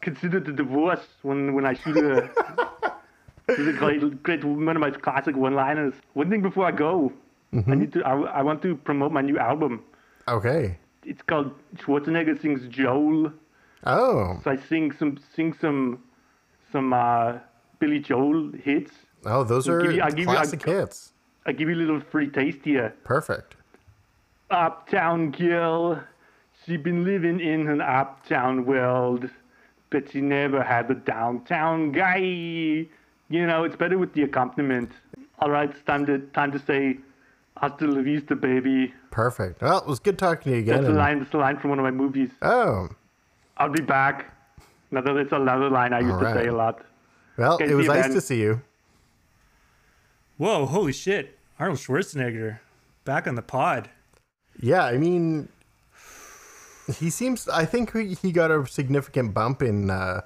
"Consider 0.00 0.40
the 0.40 0.52
divorce." 0.52 1.06
When 1.22 1.54
when 1.54 1.64
I 1.64 1.74
shoot 1.74 1.96
her. 1.96 2.28
this 3.46 3.58
is 3.60 3.68
a 3.68 3.72
great 3.72 4.22
great 4.24 4.42
one 4.44 4.74
of 4.76 4.80
my 4.80 4.90
classic 4.90 5.36
one 5.36 5.54
liners. 5.54 5.94
One 6.14 6.28
thing 6.28 6.42
before 6.42 6.66
I 6.66 6.72
go, 6.72 7.12
Mm-hmm. 7.54 7.72
I 7.72 7.74
need 7.76 7.92
to 7.94 8.04
I, 8.04 8.20
I 8.40 8.42
want 8.42 8.60
to 8.62 8.76
promote 8.76 9.10
my 9.12 9.22
new 9.22 9.38
album. 9.38 9.82
Okay. 10.26 10.78
It's 11.10 11.22
called 11.22 11.50
Schwarzenegger 11.76 12.40
sings 12.40 12.66
Joel. 12.68 13.32
Oh, 13.84 14.38
So 14.44 14.50
I 14.50 14.56
sing 14.56 14.92
some 14.92 15.18
sing 15.34 15.54
some 15.60 16.02
some 16.70 16.92
uh, 16.92 17.38
Billy 17.78 17.98
Joel 18.00 18.52
hits. 18.52 18.92
oh, 19.24 19.42
those 19.44 19.68
are 19.68 19.80
you- 19.84 20.02
give 20.10 20.18
you- 20.18 20.28
I'll- 20.28 20.34
classic 20.36 20.62
hits. 20.64 21.12
I 21.46 21.52
give 21.52 21.68
you 21.70 21.74
a 21.76 21.82
little 21.84 22.00
free 22.00 22.28
taste 22.28 22.62
here. 22.64 22.94
Perfect. 23.04 23.56
uptown 24.50 25.30
girl. 25.30 26.02
She 26.64 26.76
been 26.76 27.04
living 27.04 27.40
in 27.40 27.68
an 27.68 27.80
uptown 27.80 28.64
world, 28.66 29.28
but 29.90 30.10
she 30.10 30.20
never 30.20 30.62
had 30.62 30.90
a 30.90 30.94
downtown 30.94 31.92
guy. 31.92 32.18
You 32.18 33.46
know, 33.46 33.64
it's 33.64 33.76
better 33.76 33.96
with 33.98 34.12
the 34.14 34.22
accompaniment. 34.22 34.90
All 35.38 35.50
right, 35.50 35.70
it's 35.70 35.82
time 35.82 36.04
to 36.06 36.18
time 36.38 36.50
to 36.52 36.58
say, 36.58 36.98
"Hasta 37.60 37.86
la 37.86 38.02
vista, 38.02 38.34
baby." 38.36 38.92
Perfect. 39.10 39.60
Well, 39.62 39.78
it 39.78 39.86
was 39.86 39.98
good 40.00 40.18
talking 40.18 40.52
to 40.52 40.56
you 40.56 40.62
again. 40.62 40.82
That's 40.82 40.92
a 40.94 40.96
line. 40.96 41.18
That's 41.20 41.34
a 41.34 41.38
line 41.38 41.58
from 41.58 41.70
one 41.70 41.78
of 41.78 41.84
my 41.84 41.90
movies. 41.90 42.30
Oh, 42.42 42.88
I'll 43.56 43.70
be 43.72 43.82
back. 43.82 44.34
Another. 44.90 45.20
it's 45.20 45.32
another 45.32 45.68
line 45.70 45.92
I 45.92 46.00
used 46.00 46.14
All 46.14 46.20
to 46.20 46.32
say 46.34 46.46
a 46.46 46.54
lot. 46.54 46.82
well, 47.36 47.54
Okay, 47.54 47.70
it 47.70 47.74
was 47.74 47.86
nice 47.86 48.04
Ben. 48.06 48.14
to 48.14 48.20
see 48.20 48.40
you. 48.40 48.62
Whoa, 50.36 50.66
holy 50.66 50.92
shit! 50.92 51.38
Arnold 51.58 51.78
Schwarzenegger 51.78 52.60
back 53.04 53.26
on 53.26 53.34
the 53.34 53.42
pod. 53.42 53.90
Yeah, 54.60 54.84
I 54.84 54.96
mean, 54.96 55.48
he 56.98 57.10
seems. 57.10 57.48
I 57.48 57.64
think 57.64 57.92
he 57.92 58.14
he 58.14 58.32
got 58.32 58.50
a 58.50 58.66
significant 58.66 59.34
bump 59.34 59.62
in, 59.62 59.90
uh, 59.90 60.22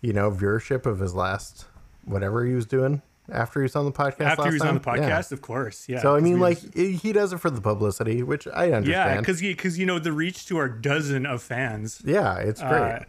you 0.00 0.12
know, 0.12 0.30
viewership 0.30 0.86
of 0.86 0.98
his 0.98 1.14
last 1.14 1.66
whatever 2.04 2.44
he 2.44 2.54
was 2.54 2.66
doing 2.66 3.00
after 3.30 3.60
he 3.60 3.64
was 3.64 3.76
on 3.76 3.84
the 3.84 3.92
podcast. 3.92 4.20
After 4.20 4.48
he 4.48 4.54
was 4.54 4.62
on 4.62 4.74
the 4.74 4.80
time. 4.80 4.96
Yeah. 4.98 5.10
podcast, 5.10 5.32
of 5.32 5.42
course. 5.42 5.88
Yeah. 5.88 6.00
So 6.00 6.14
I 6.14 6.20
mean, 6.20 6.40
like 6.40 6.60
was- 6.62 7.00
he 7.00 7.12
does 7.12 7.32
it 7.32 7.38
for 7.38 7.50
the 7.50 7.60
publicity, 7.60 8.22
which 8.22 8.46
I 8.46 8.72
understand. 8.72 8.86
yeah, 8.88 9.18
because 9.20 9.40
because 9.40 9.78
you 9.78 9.86
know 9.86 9.98
the 9.98 10.12
reach 10.12 10.46
to 10.46 10.56
our 10.58 10.68
dozen 10.68 11.26
of 11.26 11.42
fans. 11.42 12.02
yeah, 12.04 12.36
it's 12.38 12.60
great. 12.60 12.70
Uh, 12.72 13.00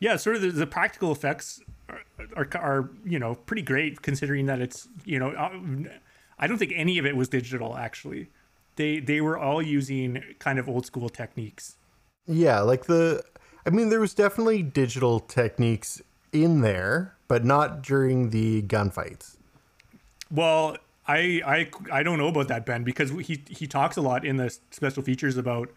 yeah, 0.00 0.16
sort 0.16 0.36
of 0.36 0.42
the, 0.42 0.50
the 0.50 0.66
practical 0.66 1.12
effects 1.12 1.60
are, 1.88 2.00
are, 2.36 2.48
are 2.54 2.90
you 3.04 3.18
know 3.18 3.34
pretty 3.36 3.62
great 3.62 4.02
considering 4.02 4.46
that 4.46 4.60
it's 4.60 4.88
you 5.04 5.18
know 5.18 5.30
uh, 5.30 5.50
I 6.38 6.46
don't 6.46 6.58
think 6.58 6.72
any 6.74 6.98
of 6.98 7.06
it 7.06 7.14
was 7.16 7.28
digital 7.28 7.76
actually. 7.76 8.28
They 8.76 8.98
they 9.00 9.20
were 9.20 9.38
all 9.38 9.62
using 9.62 10.22
kind 10.38 10.58
of 10.58 10.68
old 10.68 10.86
school 10.86 11.08
techniques. 11.08 11.76
yeah, 12.26 12.60
like 12.60 12.86
the. 12.86 13.22
I 13.64 13.70
mean, 13.70 13.90
there 13.90 14.00
was 14.00 14.12
definitely 14.12 14.60
digital 14.64 15.20
techniques 15.20 16.02
in 16.32 16.62
there, 16.62 17.14
but 17.28 17.44
not 17.44 17.80
during 17.82 18.30
the 18.30 18.62
gunfights. 18.62 19.31
Well, 20.32 20.76
I 21.06 21.42
I 21.44 21.70
I 21.98 22.02
don't 22.02 22.18
know 22.18 22.28
about 22.28 22.48
that 22.48 22.64
Ben 22.66 22.82
because 22.84 23.10
he 23.10 23.42
he 23.48 23.66
talks 23.66 23.96
a 23.96 24.00
lot 24.00 24.24
in 24.24 24.36
the 24.38 24.56
special 24.70 25.02
features 25.02 25.36
about 25.36 25.68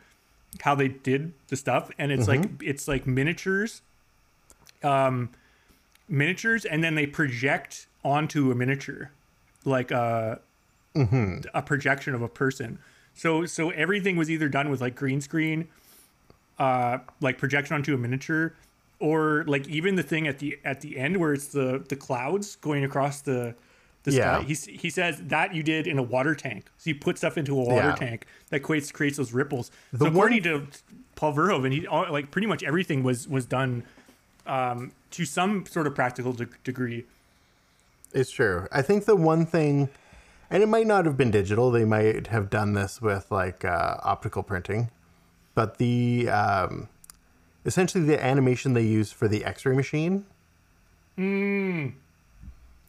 how 0.62 0.74
they 0.76 0.88
did 0.88 1.34
the 1.50 1.56
stuff 1.58 1.92
and 1.98 2.12
it's 2.12 2.28
like 2.28 2.42
Mm-hmm. 2.42 2.68
it's 2.70 2.88
like 2.88 3.06
miniatures 3.06 3.82
um, 4.84 5.30
miniatures, 6.08 6.66
and 6.66 6.84
then 6.84 6.96
they 6.96 7.08
project 7.08 7.88
onto 8.04 8.52
a 8.52 8.56
miniature, 8.56 9.12
like 9.64 9.92
a 9.92 10.40
a 11.54 11.62
projection 11.62 12.14
of 12.14 12.22
a 12.22 12.30
person. 12.30 12.80
So 13.14 13.46
so 13.46 13.72
everything 13.72 14.16
was 14.16 14.30
either 14.30 14.48
done 14.48 14.70
with 14.70 14.80
like 14.82 14.96
green 14.96 15.22
screen, 15.22 15.68
uh, 16.60 17.00
like 17.20 17.38
projection 17.38 17.76
onto 17.76 17.94
a 17.94 17.98
miniature, 17.98 18.54
or 19.00 19.44
like 19.48 19.68
even 19.68 19.96
the 19.96 20.04
thing 20.04 20.28
at 20.28 20.40
the 20.40 20.60
at 20.64 20.82
the 20.82 20.98
end 20.98 21.18
where 21.18 21.34
it's 21.34 21.48
the 21.48 21.84
the 21.90 21.96
clouds 21.96 22.56
going 22.58 22.84
across 22.84 23.22
the 23.22 23.56
the 24.06 24.12
Yeah. 24.14 24.40
sky. 24.40 24.46
He 24.48 24.78
he 24.78 24.90
says 24.90 25.22
that 25.24 25.54
you 25.54 25.62
did 25.64 25.86
in 25.88 25.98
a 26.00 26.04
water 26.04 26.34
tank. 26.34 26.66
So 26.78 26.90
you 26.90 26.96
put 26.96 27.18
stuff 27.18 27.38
into 27.38 27.52
a 27.60 27.64
water 27.64 27.90
Yeah. 27.90 27.96
tank 27.96 28.26
that 28.50 28.62
creates 28.62 28.92
creates 28.92 29.18
those 29.18 29.34
ripples. 29.34 29.70
The 29.92 29.98
so 30.00 30.06
one- 30.06 30.14
according 30.14 30.44
to 30.44 30.68
Paul 31.16 31.34
Verhoeven, 31.34 31.72
he 31.74 31.86
all- 31.88 32.12
like 32.12 32.32
pretty 32.32 32.48
much 32.48 32.64
everything 32.64 33.04
was 33.04 33.28
was 33.28 33.46
done 33.46 33.84
um, 34.48 34.92
to 35.12 35.26
some 35.26 35.66
sort 35.66 35.88
of 35.88 35.96
practical 35.96 36.32
de- 36.34 36.48
degree. 36.64 37.06
It's 38.14 38.32
true. 38.32 38.68
I 38.72 38.82
think 38.84 39.06
the 39.06 39.16
one 39.16 39.46
thing, 39.46 39.90
and 40.52 40.62
it 40.64 40.68
might 40.70 40.86
not 40.88 41.06
have 41.06 41.18
been 41.18 41.32
digital. 41.32 41.72
They 41.72 41.84
might 41.86 42.28
have 42.28 42.50
done 42.50 42.74
this 42.74 43.02
with 43.02 43.32
like 43.32 43.66
uh, 43.66 43.98
optical 44.04 44.44
printing, 44.44 44.90
but 45.56 45.78
the 45.80 46.30
um, 46.30 46.90
essentially 47.66 48.04
the 48.04 48.24
animation 48.24 48.74
they 48.74 48.84
use 48.86 49.12
for 49.12 49.28
the 49.28 49.44
X-ray 49.44 49.76
machine. 49.76 50.26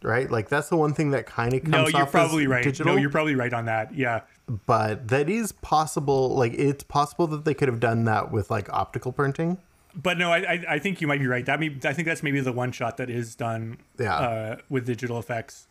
Right, 0.02 0.30
like 0.30 0.48
that's 0.48 0.68
the 0.68 0.76
one 0.76 0.92
thing 0.94 1.10
that 1.12 1.26
kind 1.26 1.54
of 1.54 1.62
comes 1.62 1.72
No, 1.72 1.82
off 1.84 1.92
you're 1.92 2.02
as 2.02 2.10
probably 2.10 2.46
right. 2.46 2.62
digital. 2.62 2.92
No, 2.94 3.00
you're 3.00 3.10
probably 3.10 3.34
right 3.34 3.52
on 3.52 3.64
that. 3.64 3.94
Yeah. 3.94 4.20
but 4.66 5.08
that 5.08 5.28
is 5.28 5.52
possible. 5.52 6.34
Like 6.36 6.52
it's 6.54 6.84
possible 6.84 7.26
that 7.28 7.44
they 7.44 7.54
could 7.54 7.68
have 7.68 7.80
done 7.80 8.04
that 8.04 8.30
with 8.30 8.50
like 8.50 8.72
optical 8.72 9.10
printing. 9.12 9.58
But 9.94 10.18
no, 10.18 10.30
I, 10.30 10.38
I 10.38 10.64
I 10.74 10.78
think 10.78 11.00
you 11.00 11.06
might 11.08 11.20
be 11.20 11.26
right. 11.26 11.44
That 11.46 11.58
may, 11.58 11.74
I 11.84 11.92
think 11.94 12.06
that's 12.06 12.22
maybe 12.22 12.40
the 12.40 12.52
one 12.52 12.70
shot 12.72 12.98
that 12.98 13.08
is 13.10 13.34
done 13.34 13.78
Yeah. 13.98 14.14
uh, 14.16 14.56
with 14.68 14.84
digital 14.86 15.18
effects. 15.18 15.66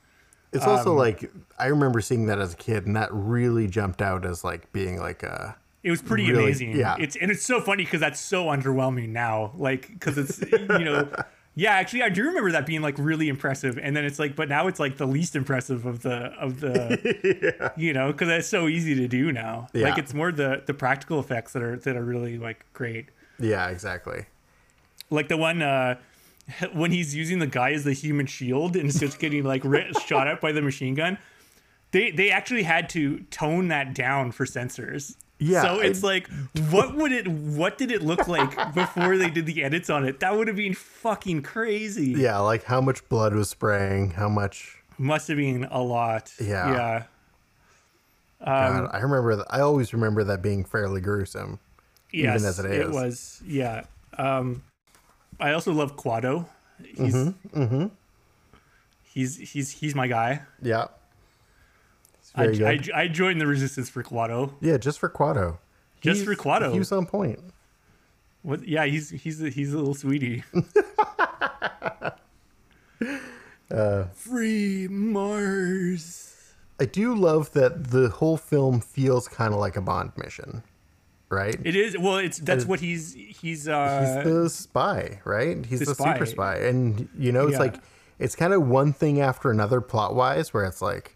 It's 0.52 0.66
also 0.66 0.92
Um, 0.92 0.98
like 0.98 1.32
I 1.60 1.68
remember 1.68 2.02
seeing 2.02 2.26
that 2.26 2.40
as 2.40 2.54
a 2.54 2.58
kid, 2.58 2.88
and 2.88 2.96
that 2.96 3.10
really 3.14 3.68
jumped 3.68 4.02
out 4.02 4.26
as 4.26 4.44
like 4.44 4.72
being 4.74 5.00
like 5.00 5.22
a 5.22 5.56
It 5.84 5.92
was 5.92 6.02
pretty 6.02 6.30
Really? 6.32 6.44
amazing. 6.46 6.76
Yeah. 6.76 6.96
It's 7.00 7.16
and 7.16 7.30
it's 7.30 7.46
so 7.46 7.62
funny 7.62 7.84
because 7.86 8.00
that's 8.00 8.20
so 8.20 8.46
underwhelming 8.48 9.10
now. 9.10 9.52
Like 9.56 9.90
because 9.90 10.18
it's 10.18 10.42
you 10.52 10.86
know, 10.86 11.08
yeah. 11.56 11.72
Actually, 11.72 12.04
I 12.04 12.10
do 12.10 12.24
remember 12.26 12.52
that 12.52 12.66
being 12.66 12.82
like 12.82 12.96
really 12.98 13.30
impressive, 13.30 13.80
and 13.82 13.96
then 13.96 14.06
it's 14.06 14.20
like, 14.20 14.36
but 14.36 14.50
now 14.50 14.68
it's 14.68 14.80
like 14.80 14.98
the 14.98 15.08
least 15.08 15.36
impressive 15.36 15.86
of 15.86 16.02
the 16.02 16.34
of 16.40 16.60
the, 16.60 17.72
you 17.78 17.94
know, 17.94 18.12
because 18.12 18.30
it's 18.30 18.48
so 18.48 18.68
easy 18.68 18.94
to 18.96 19.08
do 19.08 19.32
now. 19.32 19.68
Like 19.90 19.98
it's 19.98 20.14
more 20.14 20.32
the 20.32 20.62
the 20.66 20.74
practical 20.74 21.20
effects 21.20 21.54
that 21.54 21.64
are 21.64 21.78
that 21.78 21.96
are 21.96 22.04
really 22.04 22.38
like 22.38 22.66
great. 22.74 23.08
yeah, 23.40 23.70
exactly. 23.70 24.26
Like 25.10 25.28
the 25.30 25.38
one 25.38 25.62
uh 25.62 25.96
when 26.74 26.92
he's 26.92 27.16
using 27.16 27.40
the 27.40 27.48
guy 27.48 27.72
as 27.72 27.84
the 27.84 27.94
human 27.94 28.26
shield 28.26 28.76
and 28.76 28.90
it's 28.90 29.00
just 29.00 29.20
getting 29.20 29.44
like 29.44 29.64
shot 30.06 30.28
at 30.28 30.42
by 30.42 30.52
the 30.52 30.62
machine 30.62 30.96
gun. 30.96 31.18
They 31.92 32.12
they 32.12 32.30
actually 32.32 32.64
had 32.64 32.90
to 32.90 33.20
tone 33.32 33.70
that 33.70 33.94
down 33.94 34.32
for 34.32 34.46
censors. 34.46 35.16
Yeah, 35.48 35.62
So 35.62 35.80
it's 35.80 36.04
I- 36.04 36.08
like, 36.08 36.30
what 36.72 36.96
would 36.96 37.12
it? 37.12 37.28
What 37.28 37.78
did 37.78 37.92
it 37.92 38.02
look 38.02 38.28
like 38.28 38.74
before 38.74 39.18
they 39.18 39.30
did 39.30 39.46
the 39.46 39.64
edits 39.64 39.90
on 39.90 40.06
it? 40.06 40.20
That 40.22 40.36
would 40.36 40.48
have 40.48 40.58
been 40.58 40.74
fucking 40.74 41.44
crazy. 41.44 42.12
Yeah, 42.12 42.40
like 42.40 42.64
how 42.64 42.82
much 42.82 43.08
blood 43.10 43.34
was 43.36 43.50
spraying, 43.50 44.12
how 44.12 44.30
much. 44.30 44.78
Must 44.98 45.28
have 45.28 45.38
been 45.38 45.66
a 45.66 45.82
lot. 45.82 46.34
Yeah. 46.40 46.72
Yeah. 46.72 47.04
God, 48.44 48.90
I 48.94 49.00
remember. 49.00 49.36
That, 49.38 49.48
I 49.50 49.62
always 49.62 49.94
remember 49.94 50.24
that 50.26 50.42
being 50.42 50.64
fairly 50.64 51.02
gruesome. 51.02 51.60
Yes, 52.12 52.44
as 52.46 52.60
it 52.60 52.66
It 52.66 52.88
is. 52.88 52.94
was. 52.94 53.42
Yeah. 53.46 53.84
Um, 54.18 54.64
I 55.40 55.52
also 55.52 55.74
love 55.74 55.96
Kuato. 55.98 56.46
He's, 56.84 57.14
Mm-hmm, 57.14 57.88
he's 59.04 59.38
he's 59.38 59.72
he's 59.72 59.96
my 59.96 60.08
guy. 60.08 60.42
Yeah. 60.62 60.88
I, 62.36 62.44
I. 62.46 62.80
I 63.04 63.08
joined 63.08 63.40
the 63.42 63.48
resistance 63.48 63.90
for 63.90 64.04
Kuato. 64.04 64.54
yeah, 64.62 64.78
just 64.78 65.00
for 65.00 65.10
Kuato. 65.10 65.58
Just 66.02 66.22
He's- 66.22 66.26
for 66.26 66.36
Kuato. 66.36 66.72
He 66.74 66.80
was 66.80 66.92
on 66.92 67.06
point. 67.06 67.40
What? 68.44 68.68
Yeah, 68.68 68.86
he's 68.86 69.10
he's 69.10 69.42
a, 69.42 69.50
he's 69.50 69.74
a 69.74 69.78
little 69.78 69.96
sweetie. 69.96 70.44
Free 74.14 74.88
Mars. 74.90 76.32
I 76.80 76.86
do 76.86 77.16
love 77.16 77.52
that 77.54 77.86
the 77.92 78.10
whole 78.10 78.38
film 78.38 78.82
feels 78.82 79.28
kind 79.28 79.54
of 79.54 79.60
like 79.60 79.78
a 79.78 79.82
Bond 79.82 80.12
mission, 80.18 80.62
right? 81.30 81.56
It 81.64 81.76
is 81.76 81.98
well. 81.98 82.18
It's 82.18 82.38
that's 82.40 82.66
what 82.66 82.80
he's 82.82 83.14
he's 83.14 83.38
He's 83.42 83.68
uh 83.68 84.22
the 84.24 84.50
spy, 84.50 85.22
right? 85.24 85.66
He's 85.66 85.80
the 85.80 85.86
the, 85.86 85.96
spy. 85.96 86.14
super 86.14 86.26
spy, 86.26 86.58
and 86.58 87.08
you 87.18 87.32
know, 87.32 87.44
it's 87.46 87.54
Yeah. 87.54 87.60
like 87.60 87.76
it's 88.20 88.36
kind 88.36 88.54
of 88.54 88.68
one 88.68 88.92
thing 88.94 89.22
after 89.22 89.50
another 89.52 89.82
plot 89.82 90.16
wise, 90.16 90.54
where 90.54 90.66
it's 90.66 90.82
like, 90.82 91.16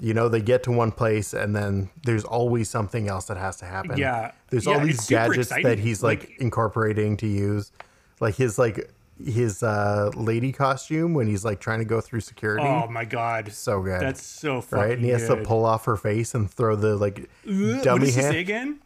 you 0.00 0.14
know, 0.14 0.28
they 0.28 0.40
get 0.40 0.62
to 0.64 0.72
one 0.72 0.92
place 0.92 1.32
and 1.34 1.54
then 1.56 1.90
there's 2.04 2.24
always 2.24 2.68
something 2.70 3.08
else 3.08 3.24
that 3.26 3.36
has 3.36 3.56
to 3.56 3.64
happen. 3.64 3.98
Yeah. 3.98 4.32
there's 4.50 4.66
Yeah, 4.66 4.74
all 4.74 4.80
these 4.80 5.06
gadgets 5.08 5.48
that 5.50 5.78
he's 5.78 6.02
like, 6.02 6.20
Like- 6.20 6.40
incorporating 6.40 7.16
to 7.18 7.26
use, 7.26 7.72
like 8.20 8.36
his 8.36 8.58
like 8.58 8.90
his 9.24 9.64
uh 9.64 10.10
lady 10.14 10.52
costume 10.52 11.12
when 11.12 11.26
he's 11.26 11.44
like 11.44 11.58
trying 11.58 11.80
to 11.80 11.84
go 11.84 12.00
through 12.00 12.20
security. 12.20 12.64
oh 12.64 12.86
my 12.88 13.04
god. 13.04 13.52
so 13.52 13.82
good, 13.82 14.00
That's 14.00 14.22
so 14.22 14.60
fucking 14.60 14.78
right? 14.84 14.92
And 14.96 15.04
he 15.04 15.10
has 15.10 15.26
good. 15.26 15.38
to 15.38 15.44
pull 15.44 15.64
off 15.64 15.84
her 15.86 15.96
face 15.96 16.34
and 16.36 16.48
throw 16.48 16.76
the 16.76 16.94
like 16.96 17.28
What 17.44 17.82
dummy 17.82 18.06
she 18.06 18.20
hand. 18.20 18.32
say 18.34 18.40
again? 18.40 18.78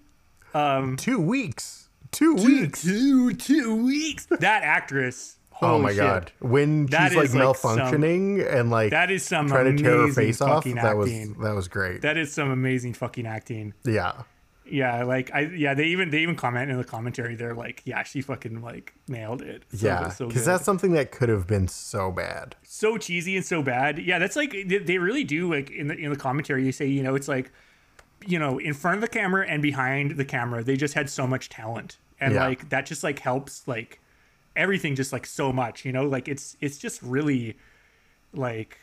Two 0.96 1.18
weeks. 1.18 1.88
Two 2.10 2.34
weeks. 2.34 2.82
Two 2.82 3.32
two 3.34 3.74
weeks. 3.84 4.26
That 4.26 4.62
actress. 4.62 5.36
Oh 5.62 5.78
my 5.78 5.90
shit. 5.90 5.98
god! 5.98 6.32
When 6.40 6.86
That 6.86 7.08
she's 7.08 7.16
like 7.16 7.24
is, 7.26 7.34
like, 7.34 7.56
some- 7.56 7.78
malfunctioning 7.78 8.52
and 8.54 8.70
like 8.70 8.90
That 8.90 9.10
is 9.10 9.22
some 9.24 9.48
trying 9.48 9.76
to 9.76 9.82
tear 9.82 10.06
her 10.06 10.12
face 10.12 10.40
off, 10.40 10.64
fucking 10.64 10.76
that 10.76 10.96
was 10.96 11.10
acting. 11.10 11.34
that 11.42 11.54
was 11.54 11.68
great. 11.68 12.02
That 12.02 12.16
is 12.16 12.32
some 12.32 12.50
amazing 12.50 12.94
fucking 12.94 13.26
acting. 13.26 13.74
yeah, 13.84 14.22
Yeah, 14.64 15.04
like 15.04 15.30
I 15.34 15.40
yeah, 15.42 15.74
they 15.74 15.84
even 15.86 16.10
they 16.10 16.18
even 16.20 16.36
comment 16.36 16.70
in 16.70 16.76
the 16.78 16.84
commentary. 16.84 17.34
They're 17.36 17.54
like, 17.54 17.82
yeah, 17.84 18.02
she 18.02 18.20
fucking 18.22 18.62
like 18.62 18.94
nailed 19.08 19.42
it. 19.42 19.64
So, 19.74 19.86
yeah, 19.86 20.04
because 20.04 20.18
good. 20.18 20.44
that's 20.44 20.64
something 20.64 20.92
that 20.92 21.10
could 21.12 21.28
have 21.28 21.46
been 21.46 21.68
so 21.68 22.10
bad. 22.10 22.56
so 22.62 22.96
cheesy 22.98 23.36
and 23.36 23.44
so 23.44 23.62
bad. 23.62 23.98
Yeah, 23.98 24.18
that's 24.18 24.36
like 24.36 24.52
they, 24.52 24.78
they 24.78 24.98
really 24.98 25.24
do 25.24 25.52
like 25.52 25.70
in 25.70 25.88
the 25.88 25.94
in 25.94 26.10
the 26.10 26.16
commentary. 26.16 26.64
You 26.64 26.72
say 26.72 26.86
you 26.86 27.02
know 27.02 27.14
it's 27.14 27.28
like 27.28 27.52
you 28.26 28.38
know 28.38 28.58
in 28.58 28.72
front 28.72 28.96
of 28.96 29.00
the 29.02 29.08
camera 29.08 29.46
and 29.48 29.60
behind 29.62 30.12
the 30.12 30.24
camera 30.24 30.62
they 30.62 30.76
just 30.76 30.94
had 30.94 31.10
so 31.10 31.26
much 31.26 31.48
talent 31.48 31.98
and 32.20 32.34
Yeah. 32.34 32.46
like 32.46 32.68
that 32.68 32.86
just 32.86 33.02
like 33.02 33.18
helps 33.18 33.66
like 33.66 34.00
everything 34.56 34.94
just 34.94 35.12
like 35.12 35.26
so 35.26 35.52
much. 35.52 35.84
You 35.84 35.92
know, 35.92 36.04
like 36.06 36.28
it's 36.28 36.56
it's 36.60 36.78
just 36.78 37.02
really 37.02 37.56
like 38.34 38.78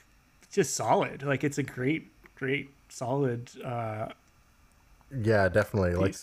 just 0.51 0.75
solid. 0.75 1.23
Like 1.23 1.43
it's 1.43 1.57
a 1.57 1.63
great 1.63 2.07
great 2.35 2.69
solid. 2.89 3.49
uh 3.63 4.07
Yeah, 5.23 5.49
definitely. 5.49 5.95
Like, 5.95 6.15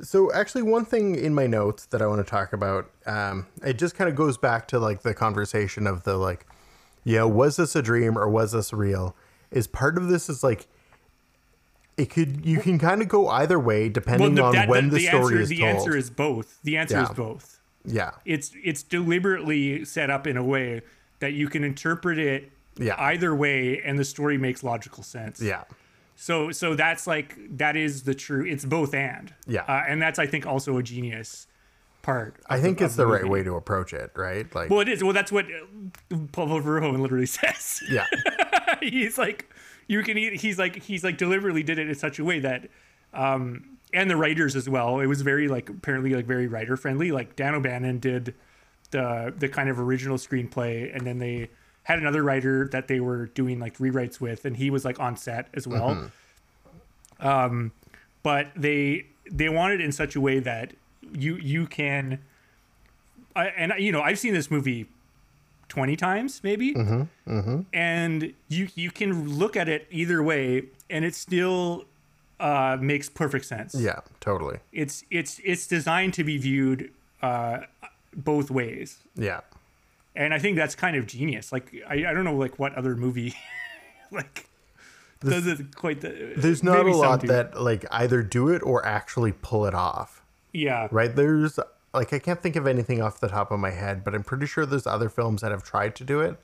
so 0.00 0.30
actually, 0.32 0.62
one 0.62 0.84
thing 0.84 1.14
in 1.14 1.34
my 1.34 1.46
notes 1.46 1.86
that 1.86 2.02
I 2.02 2.06
want 2.06 2.24
to 2.24 2.30
talk 2.30 2.52
about, 2.52 2.90
um, 3.06 3.46
it 3.64 3.78
just 3.78 3.94
kind 3.94 4.10
of 4.10 4.14
goes 4.16 4.36
back 4.36 4.68
to 4.68 4.78
like 4.78 5.02
the 5.02 5.14
conversation 5.14 5.86
of 5.86 6.02
the 6.04 6.16
like, 6.18 6.44
yeah, 7.04 7.22
was 7.24 7.56
this 7.56 7.74
a 7.74 7.80
dream 7.82 8.18
or 8.18 8.28
was 8.28 8.52
this 8.52 8.72
real? 8.72 9.16
Is 9.50 9.66
part 9.66 9.96
of 9.96 10.08
this 10.08 10.28
is 10.28 10.42
like. 10.44 10.66
It 11.96 12.10
could 12.10 12.44
you 12.44 12.58
can 12.60 12.78
kind 12.78 13.00
of 13.00 13.08
go 13.08 13.28
either 13.28 13.58
way 13.58 13.88
depending 13.88 14.34
the- 14.34 14.42
on 14.42 14.52
that- 14.52 14.68
when 14.68 14.90
the, 14.90 14.96
the 14.98 15.06
story 15.06 15.22
answer, 15.22 15.40
is 15.40 15.48
the 15.48 15.58
told. 15.60 15.76
answer 15.76 15.96
is 15.96 16.10
both. 16.10 16.58
The 16.62 16.76
answer 16.76 17.00
is 17.00 17.08
both. 17.08 17.55
Yeah, 17.86 18.10
it's 18.24 18.52
it's 18.62 18.82
deliberately 18.82 19.84
set 19.84 20.10
up 20.10 20.26
in 20.26 20.36
a 20.36 20.44
way 20.44 20.82
that 21.20 21.32
you 21.32 21.48
can 21.48 21.64
interpret 21.64 22.18
it 22.18 22.50
Yeah. 22.76 22.94
either 22.98 23.34
way 23.34 23.80
and 23.82 23.98
the 23.98 24.04
story 24.04 24.36
makes 24.38 24.62
logical 24.62 25.02
sense. 25.02 25.40
Yeah, 25.40 25.64
so 26.14 26.50
so 26.52 26.74
that's 26.74 27.06
like 27.06 27.36
that 27.58 27.76
is 27.76 28.02
the 28.02 28.14
true 28.14 28.44
it's 28.46 28.64
both 28.64 28.92
and. 28.94 29.32
Yeah. 29.46 29.62
uh, 29.62 29.84
and 29.88 30.00
that's 30.02 30.18
i 30.18 30.26
think 30.26 30.46
also 30.46 30.76
a 30.78 30.82
genius 30.82 31.46
part 32.02 32.36
I 32.48 32.60
think 32.60 32.80
of 32.80 32.86
it's 32.86 32.96
the 32.96 33.06
right 33.06 33.26
way 33.26 33.42
to 33.42 33.54
approach 33.56 33.92
it, 33.92 34.12
right? 34.14 34.46
Like, 34.54 34.70
well 34.70 34.80
it 34.80 34.88
is. 34.88 35.02
Well 35.02 35.12
that's 35.12 35.32
what 35.32 35.46
uh, 35.46 36.16
paul 36.32 36.46
verhoeven 36.60 37.00
literally 37.00 37.26
says. 37.40 37.82
Yeah, 37.90 38.06
he's 38.80 39.18
like 39.18 39.48
you 39.88 40.02
can 40.02 40.16
eat 40.18 40.40
he's 40.40 40.58
like 40.58 40.82
he's 40.82 41.02
like 41.02 41.16
deliberately 41.18 41.62
did 41.62 41.78
it 41.78 41.88
in 41.88 41.94
such 41.94 42.18
a 42.18 42.24
way 42.24 42.38
that 42.40 42.68
um 43.14 43.75
and 43.92 44.10
the 44.10 44.16
writers 44.16 44.56
as 44.56 44.68
well. 44.68 45.00
It 45.00 45.06
was 45.06 45.22
very 45.22 45.48
like 45.48 45.68
apparently 45.68 46.14
like 46.14 46.26
very 46.26 46.46
writer 46.46 46.76
friendly 46.76 47.12
like 47.12 47.36
dan 47.36 47.54
o'bannon 47.54 47.98
did 47.98 48.34
the 48.90 49.32
the 49.36 49.48
kind 49.48 49.68
of 49.68 49.78
original 49.78 50.16
screenplay 50.16 50.94
and 50.94 51.06
then 51.06 51.18
they 51.18 51.48
had 51.84 51.98
another 51.98 52.22
writer 52.22 52.68
that 52.68 52.88
they 52.88 53.00
were 53.00 53.26
doing 53.26 53.60
like 53.60 53.78
rewrites 53.78 54.20
with 54.20 54.44
and 54.44 54.56
he 54.56 54.70
was 54.70 54.84
like 54.84 54.98
on 55.00 55.16
set 55.16 55.48
as 55.54 55.66
well. 55.66 55.90
Mm-hmm. 57.20 57.26
Um 57.26 57.72
but 58.22 58.48
they 58.56 59.06
they 59.30 59.48
wanted 59.48 59.80
it 59.80 59.84
in 59.84 59.92
such 59.92 60.16
a 60.16 60.20
way 60.20 60.38
that 60.40 60.72
you 61.12 61.36
you 61.36 61.66
can 61.66 62.20
I, 63.34 63.46
and 63.48 63.72
you 63.78 63.92
know 63.92 64.02
i've 64.02 64.18
seen 64.18 64.32
this 64.32 64.50
movie 64.50 64.86
20 65.68 65.96
times 65.96 66.40
maybe. 66.42 66.74
Mm-hmm. 66.74 67.30
Mm-hmm. 67.30 67.60
And 67.72 68.32
you 68.48 68.68
you 68.74 68.90
can 68.90 69.38
look 69.38 69.56
at 69.56 69.68
it 69.68 69.86
either 69.90 70.22
way 70.22 70.64
and 70.88 71.04
it 71.04 71.14
still 71.14 71.84
uh, 72.38 72.76
makes 72.80 73.08
perfect 73.08 73.44
sense 73.46 73.74
yeah, 73.74 74.00
totally. 74.20 74.58
it's 74.72 75.04
it's 75.10 75.40
it's 75.44 75.66
designed 75.66 76.12
to 76.14 76.24
be 76.24 76.36
viewed 76.38 76.92
uh, 77.22 77.60
both 78.14 78.50
ways. 78.50 78.98
Yeah. 79.14 79.40
And 80.14 80.32
I 80.32 80.38
think 80.38 80.56
that's 80.56 80.74
kind 80.74 80.96
of 80.96 81.06
genius. 81.06 81.52
Like 81.52 81.74
I, 81.88 82.06
I 82.06 82.12
don't 82.14 82.24
know 82.24 82.36
like 82.36 82.58
what 82.58 82.74
other 82.74 82.96
movie 82.96 83.34
like 84.10 84.48
does 85.20 85.46
it 85.46 85.74
quite 85.76 86.00
the 86.00 86.32
There's 86.36 86.62
not 86.62 86.86
a 86.86 86.90
lot 86.96 87.20
do. 87.20 87.26
that 87.28 87.60
like 87.60 87.84
either 87.90 88.22
do 88.22 88.48
it 88.48 88.62
or 88.62 88.84
actually 88.84 89.32
pull 89.32 89.66
it 89.66 89.74
off. 89.74 90.22
yeah 90.52 90.88
Right? 90.90 91.14
There's 91.14 91.58
like 91.92 92.12
I 92.12 92.18
can't 92.18 92.42
think 92.42 92.56
of 92.56 92.66
anything 92.66 93.02
off 93.02 93.20
the 93.20 93.28
top 93.28 93.50
of 93.50 93.58
my 93.60 93.70
head, 93.70 94.04
but 94.04 94.14
I'm 94.14 94.22
pretty 94.24 94.46
sure 94.46 94.64
there's 94.66 94.86
other 94.86 95.08
films 95.08 95.42
that 95.42 95.50
have 95.50 95.64
tried 95.64 95.94
to 95.96 96.04
do 96.04 96.20
it 96.20 96.38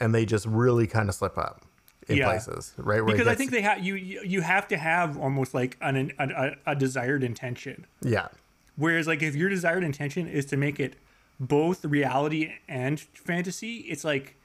and 0.00 0.14
they 0.14 0.24
just 0.24 0.46
really 0.46 0.86
kind 0.86 1.08
of 1.08 1.14
slip 1.14 1.36
up 1.36 1.62
in 2.08 2.16
Yeah. 2.16 2.24
places, 2.26 2.72
right? 2.76 3.02
Where 3.04 3.12
because 3.14 3.26
I 3.28 3.34
think 3.34 3.50
they 3.50 3.60
have 3.62 3.84
you 3.84 3.94
you 3.94 4.20
you 4.24 4.40
have 4.40 4.66
to 4.68 4.76
have 4.76 5.18
almost 5.18 5.54
like 5.54 5.76
an, 5.80 5.96
an 6.18 6.30
a, 6.32 6.56
a 6.66 6.74
desired 6.74 7.22
intention. 7.22 7.86
yeah. 8.02 8.28
Whereas 8.76 9.06
like 9.08 9.22
if 9.22 9.34
your 9.34 9.48
desired 9.48 9.82
intention 9.82 10.28
is 10.28 10.46
to 10.46 10.56
make 10.56 10.78
it 10.78 10.94
both 11.40 11.84
reality 11.84 12.52
and 12.68 13.00
fantasy, 13.00 13.78
it's 13.88 14.04
like 14.04 14.36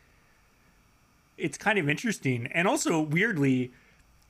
it's 1.37 1.57
kind 1.57 1.77
of 1.79 1.89
interesting. 1.89 2.47
And 2.47 2.67
also 2.67 2.99
weirdly, 3.01 3.71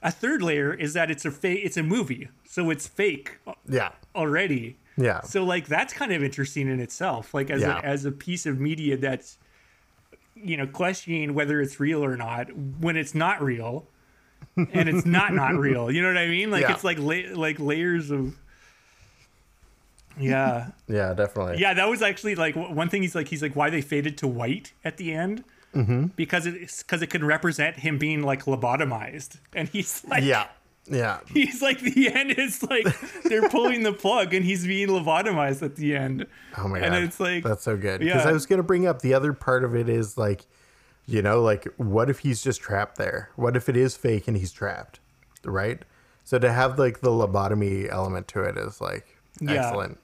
a 0.01 0.11
third 0.11 0.41
layer 0.41 0.73
is 0.73 0.93
that 0.93 1.09
it's 1.09 1.25
a 1.25 1.31
fake 1.31 1.61
it's 1.63 1.77
a 1.77 1.83
movie. 1.83 2.29
So 2.45 2.69
it's 2.69 2.87
fake 2.87 3.37
Yeah. 3.67 3.91
already. 4.15 4.77
Yeah. 4.97 5.21
So 5.21 5.43
like 5.43 5.67
that's 5.67 5.93
kind 5.93 6.11
of 6.11 6.21
interesting 6.23 6.67
in 6.69 6.79
itself. 6.79 7.33
Like 7.33 7.49
as 7.49 7.61
Yeah. 7.61 7.79
a, 7.79 7.81
as 7.83 8.05
a 8.05 8.11
piece 8.11 8.45
of 8.45 8.59
media 8.59 8.97
that's 8.97 9.37
you 10.35 10.57
know 10.57 10.67
questioning 10.67 11.33
whether 11.33 11.61
it's 11.61 11.79
real 11.79 12.03
or 12.03 12.15
not 12.17 12.47
when 12.79 12.95
it's 12.97 13.13
not 13.15 13.41
real, 13.41 13.87
and 14.57 14.89
it's 14.89 15.05
not 15.05 15.33
not 15.33 15.53
real. 15.67 15.91
You 15.91 16.01
know 16.01 16.09
what 16.09 16.17
I 16.17 16.27
mean? 16.27 16.51
Like 16.51 16.61
Yeah. 16.63 16.73
it's 16.73 16.83
like 16.83 16.99
la- 16.99 17.33
like 17.35 17.59
layers 17.59 18.11
of. 18.11 18.35
Yeah, 20.19 20.67
Yeah, 20.87 21.13
definitely. 21.13 21.57
yeah. 21.59 21.73
That 21.73 21.89
was 21.89 22.03
actually 22.03 22.35
like 22.35 22.55
one 22.55 22.87
thing. 22.89 23.01
He's 23.01 23.15
like 23.15 23.27
he's 23.29 23.41
like 23.41 23.55
why 23.55 23.69
they 23.71 23.81
faded 23.81 24.17
to 24.19 24.27
white 24.27 24.73
at 24.85 24.97
the 24.97 25.11
end. 25.13 25.43
Mm-hmm. 25.73 26.07
Because 26.15 26.45
it's 26.45 26.83
because 26.83 27.01
it 27.01 27.07
can 27.07 27.25
represent 27.25 27.77
him 27.77 27.97
being 27.97 28.21
like 28.21 28.43
lobotomized, 28.45 29.37
and 29.55 29.67
he's 29.69 30.05
like, 30.05 30.23
Yeah. 30.23 30.47
Yeah. 30.85 31.19
He's 31.27 31.61
like 31.61 31.79
the 31.79 32.11
end 32.13 32.31
is 32.31 32.61
like 32.63 32.85
they're 33.23 33.47
pulling 33.49 33.83
the 33.83 33.93
plug 33.93 34.33
and 34.33 34.45
he's 34.45 34.67
being 34.67 34.89
lobotomized 34.89 35.61
at 35.63 35.77
the 35.77 35.95
end. 35.95 36.25
Oh 36.57 36.67
my 36.67 36.79
god. 36.79 36.93
And 36.93 37.03
it's 37.05 37.19
like- 37.19 37.43
that's 37.43 37.63
so 37.63 37.77
good. 37.77 38.01
Because 38.01 38.23
yeah. 38.25 38.29
I 38.29 38.33
was 38.33 38.45
gonna 38.45 38.63
bring 38.63 38.85
up 38.85 39.01
the 39.01 39.13
other 39.13 39.31
part 39.33 39.63
of 39.63 39.75
it 39.75 39.87
is 39.87 40.17
like, 40.17 40.45
you 41.05 41.21
know, 41.21 41.41
like 41.41 41.65
what 41.77 42.09
if 42.09 42.19
he's 42.19 42.41
just 42.43 42.59
trapped 42.61 42.97
there? 42.97 43.29
What 43.37 43.55
if 43.55 43.69
it 43.69 43.77
is 43.77 43.95
fake 43.95 44.27
and 44.27 44.35
he's 44.35 44.51
trapped, 44.51 44.99
right? 45.45 45.81
So 46.25 46.37
to 46.39 46.51
have 46.51 46.77
like 46.77 46.99
the 46.99 47.09
lobotomy 47.11 47.89
element 47.89 48.27
to 48.29 48.41
it 48.43 48.57
is 48.57 48.81
like 48.81 49.05
Yeah. 49.39 49.53
excellent. 49.53 49.99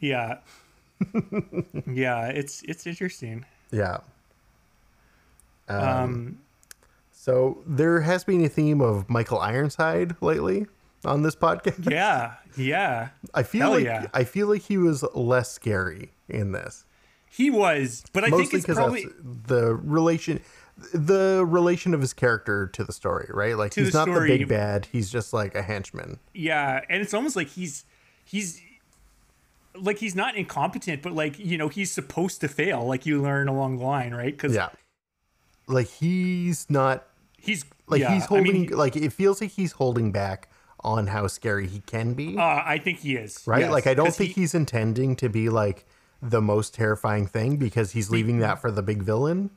Yeah. 0.00 0.38
yeah, 1.86 2.26
it's 2.28 2.62
it's 2.62 2.86
interesting. 2.86 3.44
Yeah. 3.70 3.98
Um 5.68 6.38
So 7.22 7.62
there 7.64 8.00
has 8.00 8.24
been 8.24 8.44
a 8.44 8.48
theme 8.48 8.80
of 8.80 9.08
Michael 9.08 9.38
Ironside 9.38 10.16
lately 10.20 10.66
on 11.04 11.22
this 11.22 11.36
podcast. 11.36 11.88
yeah, 11.88 12.32
yeah. 12.56 13.10
I 13.34 13.44
feel 13.44 13.60
Hell 13.60 13.70
like 13.70 13.84
yeah. 13.84 14.08
I 14.12 14.24
feel 14.24 14.48
like 14.48 14.62
he 14.62 14.76
was 14.76 15.04
less 15.14 15.52
scary 15.52 16.10
in 16.28 16.50
this. 16.50 16.84
He 17.30 17.48
was, 17.48 18.02
but 18.12 18.24
I 18.24 18.26
think 18.26 18.52
mostly 18.52 18.58
it's 18.58 18.66
probably 18.66 19.06
the 19.46 19.72
relation 19.72 20.40
the 20.92 21.44
relation 21.46 21.94
of 21.94 22.00
his 22.00 22.12
character 22.12 22.66
to 22.66 22.82
the 22.82 22.92
story 22.92 23.28
right 23.30 23.56
like 23.56 23.74
he's 23.74 23.92
the 23.92 23.98
not 23.98 24.08
story. 24.08 24.28
the 24.28 24.38
big 24.38 24.48
bad 24.48 24.88
he's 24.90 25.08
just 25.12 25.32
like 25.32 25.54
a 25.54 25.62
henchman 25.62 26.18
yeah, 26.34 26.80
and 26.88 27.02
it's 27.02 27.14
almost 27.14 27.36
like 27.36 27.50
he's 27.50 27.84
he's 28.24 28.60
like 29.76 29.98
he's 29.98 30.16
not 30.16 30.34
incompetent, 30.34 31.02
but 31.02 31.12
like, 31.12 31.38
you 31.38 31.56
know, 31.56 31.68
he's 31.68 31.92
supposed 31.92 32.40
to 32.40 32.48
fail 32.48 32.84
like 32.84 33.06
you 33.06 33.22
learn 33.22 33.46
along 33.46 33.78
the 33.78 33.84
line, 33.84 34.12
right? 34.12 34.36
Cuz 34.36 34.56
yeah 34.56 34.70
like 35.66 35.88
he's 35.88 36.68
not 36.68 37.06
he's 37.42 37.64
like 37.86 38.00
yeah, 38.00 38.14
he's 38.14 38.24
I 38.24 38.26
holding 38.26 38.52
mean, 38.62 38.70
like 38.70 38.96
it 38.96 39.12
feels 39.12 39.40
like 39.40 39.50
he's 39.50 39.72
holding 39.72 40.12
back 40.12 40.48
on 40.84 41.08
how 41.08 41.26
scary 41.26 41.66
he 41.68 41.80
can 41.80 42.14
be 42.14 42.36
uh, 42.36 42.42
I 42.64 42.78
think 42.78 43.00
he 43.00 43.16
is. 43.16 43.42
right 43.46 43.60
yes, 43.62 43.70
like 43.70 43.86
i 43.86 43.94
don't 43.94 44.14
think 44.14 44.30
he- 44.34 44.40
he's 44.42 44.54
intending 44.54 45.14
to 45.16 45.28
be 45.28 45.48
like 45.48 45.84
the 46.20 46.40
most 46.40 46.74
terrifying 46.74 47.26
thing 47.26 47.56
because 47.56 47.92
he's 47.92 48.10
leaving 48.10 48.38
that 48.38 48.60
for 48.60 48.70
the 48.70 48.82
big 48.82 49.02
villain 49.02 49.50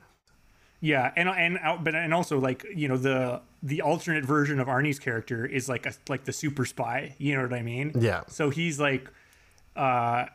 Yeah, 0.82 1.12
and 1.15 1.30
and 1.30 1.58
out, 1.63 1.84
but 1.84 1.95
and 1.95 2.13
also 2.13 2.39
like 2.39 2.65
you 2.76 2.88
know 2.88 2.98
the 2.98 3.41
the 3.63 3.82
alternate 3.82 4.26
version 4.26 4.60
of 4.60 4.67
Arnie's 4.67 5.00
character 5.00 5.45
is 5.45 5.67
like 5.69 5.86
a 5.88 5.93
like 6.10 6.26
the 6.26 6.34
super 6.34 6.65
spy. 6.65 7.15
You 7.17 7.36
know 7.36 7.41
what 7.43 7.54
I 7.54 7.63
mean? 7.63 7.91
Yeah. 7.98 8.21
So 8.28 8.50
he's 8.52 8.80
like, 8.80 9.10
uh, 9.76 10.26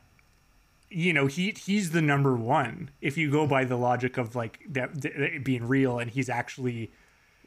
you 0.89 1.13
know, 1.13 1.27
he 1.27 1.53
he's 1.53 1.91
the 1.93 2.03
number 2.03 2.35
one 2.35 2.91
if 3.01 3.17
you 3.17 3.31
go 3.31 3.47
by 3.47 3.65
the 3.65 3.77
logic 3.77 4.19
of 4.19 4.35
like 4.35 4.59
that, 4.69 5.01
that 5.03 5.45
being 5.45 5.69
real, 5.69 5.99
and 6.01 6.11
he's 6.11 6.29
actually 6.29 6.91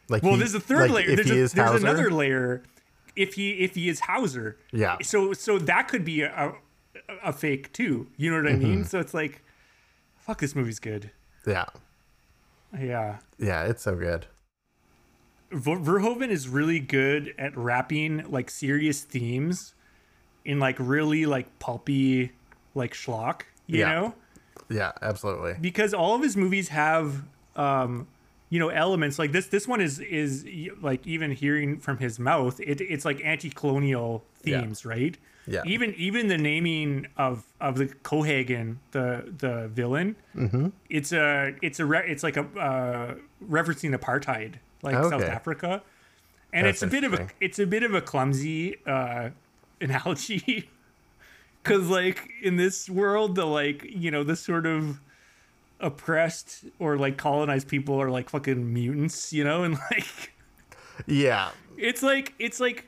like 0.10 0.24
well. 0.24 0.34
he- 0.34 0.40
there's 0.40 0.54
a 0.56 0.60
third 0.60 0.92
like, 0.92 1.06
layer. 1.08 1.16
There's, 1.16 1.30
he 1.30 1.42
a, 1.42 1.48
there's 1.48 1.82
another 1.84 2.12
layer. 2.12 2.64
If 3.16 3.36
he 3.36 3.52
if 3.60 3.76
he 3.76 3.90
is 3.90 4.02
Hauser. 4.02 4.58
Yeah. 4.72 4.98
So 5.04 5.34
so 5.34 5.60
that 5.60 5.88
could 5.88 6.04
be 6.04 6.22
a 6.22 6.34
a, 6.34 6.54
a 7.30 7.34
fake 7.34 7.72
too. 7.74 8.08
You 8.18 8.32
know 8.32 8.38
what 8.38 8.48
I 8.48 8.56
Mm-hmm. 8.56 8.64
mean? 8.64 8.84
So 8.86 9.00
it's 9.00 9.14
like, 9.14 9.44
fuck, 10.18 10.40
this 10.40 10.56
movie's 10.56 10.80
good. 10.80 11.12
yeah 11.46 11.66
Yeah. 12.80 13.18
yeah 13.38 13.66
it's 13.66 13.84
so 13.84 13.96
good 13.96 14.26
Ver- 15.52 15.78
Verhoeven 15.78 16.30
is 16.30 16.48
really 16.48 16.80
good 16.80 17.34
at 17.38 17.56
wrapping 17.56 18.24
like 18.32 18.50
serious 18.50 19.02
themes 19.04 19.76
in 20.46 20.60
like 20.60 20.76
really 20.80 21.26
like 21.28 21.60
pulpy 21.60 22.32
like 22.74 22.94
schlock, 22.94 23.44
you 23.68 23.80
Yeah. 23.80 23.94
know? 23.94 24.16
yeah 24.70 24.94
absolutely 25.02 25.56
Because 25.62 25.94
all 25.94 26.16
of 26.16 26.24
his 26.24 26.36
movies 26.36 26.70
have 26.70 27.24
um 27.56 28.08
you 28.54 28.60
know 28.60 28.70
elements 28.70 29.18
like 29.18 29.32
this 29.38 29.48
this 29.56 29.66
one 29.74 29.82
is 29.88 30.00
is 30.00 30.46
like 30.90 31.02
even 31.08 31.30
hearing 31.32 31.80
from 31.86 31.98
his 32.06 32.20
mouth 32.30 32.56
it, 32.60 32.80
it's 32.94 33.06
like 33.10 33.20
anti-colonial 33.34 34.10
Yeah. 34.44 34.62
themes 34.62 34.80
right 34.86 35.16
Yeah. 35.48 35.64
even 35.66 35.90
even 36.08 36.28
the 36.34 36.38
naming 36.38 37.08
of 37.18 37.36
of 37.68 37.74
the 37.80 37.88
Cohagen 38.10 38.68
the 38.92 39.08
the 39.44 39.54
villain 39.80 40.10
Mm-hmm. 40.36 40.68
it's 40.98 41.12
a 41.12 41.56
it's 41.68 41.80
a 41.80 41.86
re- 41.92 42.08
it's 42.14 42.24
like 42.28 42.38
a 42.38 42.46
uh, 42.70 43.16
referencing 43.58 43.92
apartheid 44.00 44.52
like 44.88 44.96
South 44.96 45.14
Okay. 45.24 45.26
Africa 45.40 45.72
and 46.56 46.68
That's 46.68 46.84
it's 46.84 46.84
a 46.84 46.92
bit 46.96 47.04
of 47.08 47.14
a 47.20 47.28
it's 47.46 47.60
a 47.60 47.66
bit 47.76 47.84
of 47.84 47.94
a 47.96 48.02
clumsy 48.12 48.62
uh 48.86 49.30
analogy 49.82 50.70
because 51.64 51.88
like 51.90 52.20
in 52.42 52.56
this 52.58 52.90
world 52.90 53.36
the 53.36 53.46
like 53.46 53.80
you 54.04 54.12
know 54.12 54.24
the 54.24 54.36
sort 54.36 54.66
of 54.66 55.00
oppressed 55.80 56.66
or 56.80 56.98
like 56.98 57.18
colonized 57.18 57.68
people 57.68 58.02
are 58.02 58.10
like 58.10 58.30
fucking 58.30 58.74
mutants 58.74 59.34
you 59.34 59.44
know 59.44 59.64
and 59.66 59.78
like 59.92 60.34
yeah 61.06 61.50
it's 61.78 62.04
like 62.04 62.34
it's 62.40 62.60
like 62.60 62.88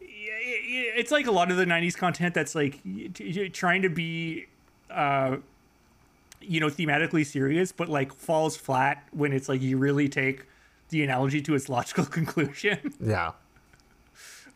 it's 0.00 1.10
like 1.10 1.26
a 1.26 1.30
lot 1.30 1.50
of 1.50 1.56
the 1.56 1.64
90s 1.64 1.96
content 1.96 2.34
that's 2.34 2.54
like 2.54 2.80
trying 3.52 3.82
to 3.82 3.88
be 3.88 4.46
uh 4.90 5.36
you 6.40 6.60
know 6.60 6.68
thematically 6.68 7.24
serious 7.24 7.72
but 7.72 7.88
like 7.88 8.12
falls 8.12 8.56
flat 8.56 9.06
when 9.12 9.32
it's 9.32 9.48
like 9.48 9.62
you 9.62 9.78
really 9.78 10.08
take 10.08 10.44
the 10.90 11.02
analogy 11.02 11.40
to 11.40 11.54
its 11.54 11.68
logical 11.68 12.04
conclusion 12.18 12.94
Yeah. 13.00 13.32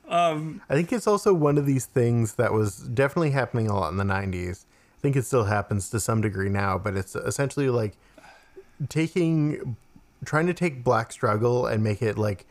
Um, 0.09 0.63
I 0.71 0.75
think 0.75 0.93
it's 0.93 1.07
also 1.07 1.35
one 1.35 1.59
of 1.59 1.67
these 1.67 1.85
things 1.85 2.35
that 2.35 2.53
was 2.53 2.79
definitely 2.79 3.31
happening 3.31 3.69
a 3.69 3.75
lot 3.75 3.91
in 3.91 3.99
the 3.99 4.05
90s. 4.05 4.65
I 4.99 5.01
think 5.01 5.15
it 5.17 5.25
still 5.25 5.45
happens 5.45 5.91
to 5.91 6.01
some 6.01 6.21
degree 6.21 6.49
now, 6.49 6.77
but 6.77 6.97
it's 6.97 7.15
essentially 7.15 7.71
like 7.71 7.95
taking, 8.89 9.77
trying 10.25 10.47
to 10.47 10.55
take 10.55 10.83
black 10.83 11.13
struggle 11.13 11.67
and 11.67 11.83
make 11.85 12.03
it 12.03 12.19
like 12.19 12.47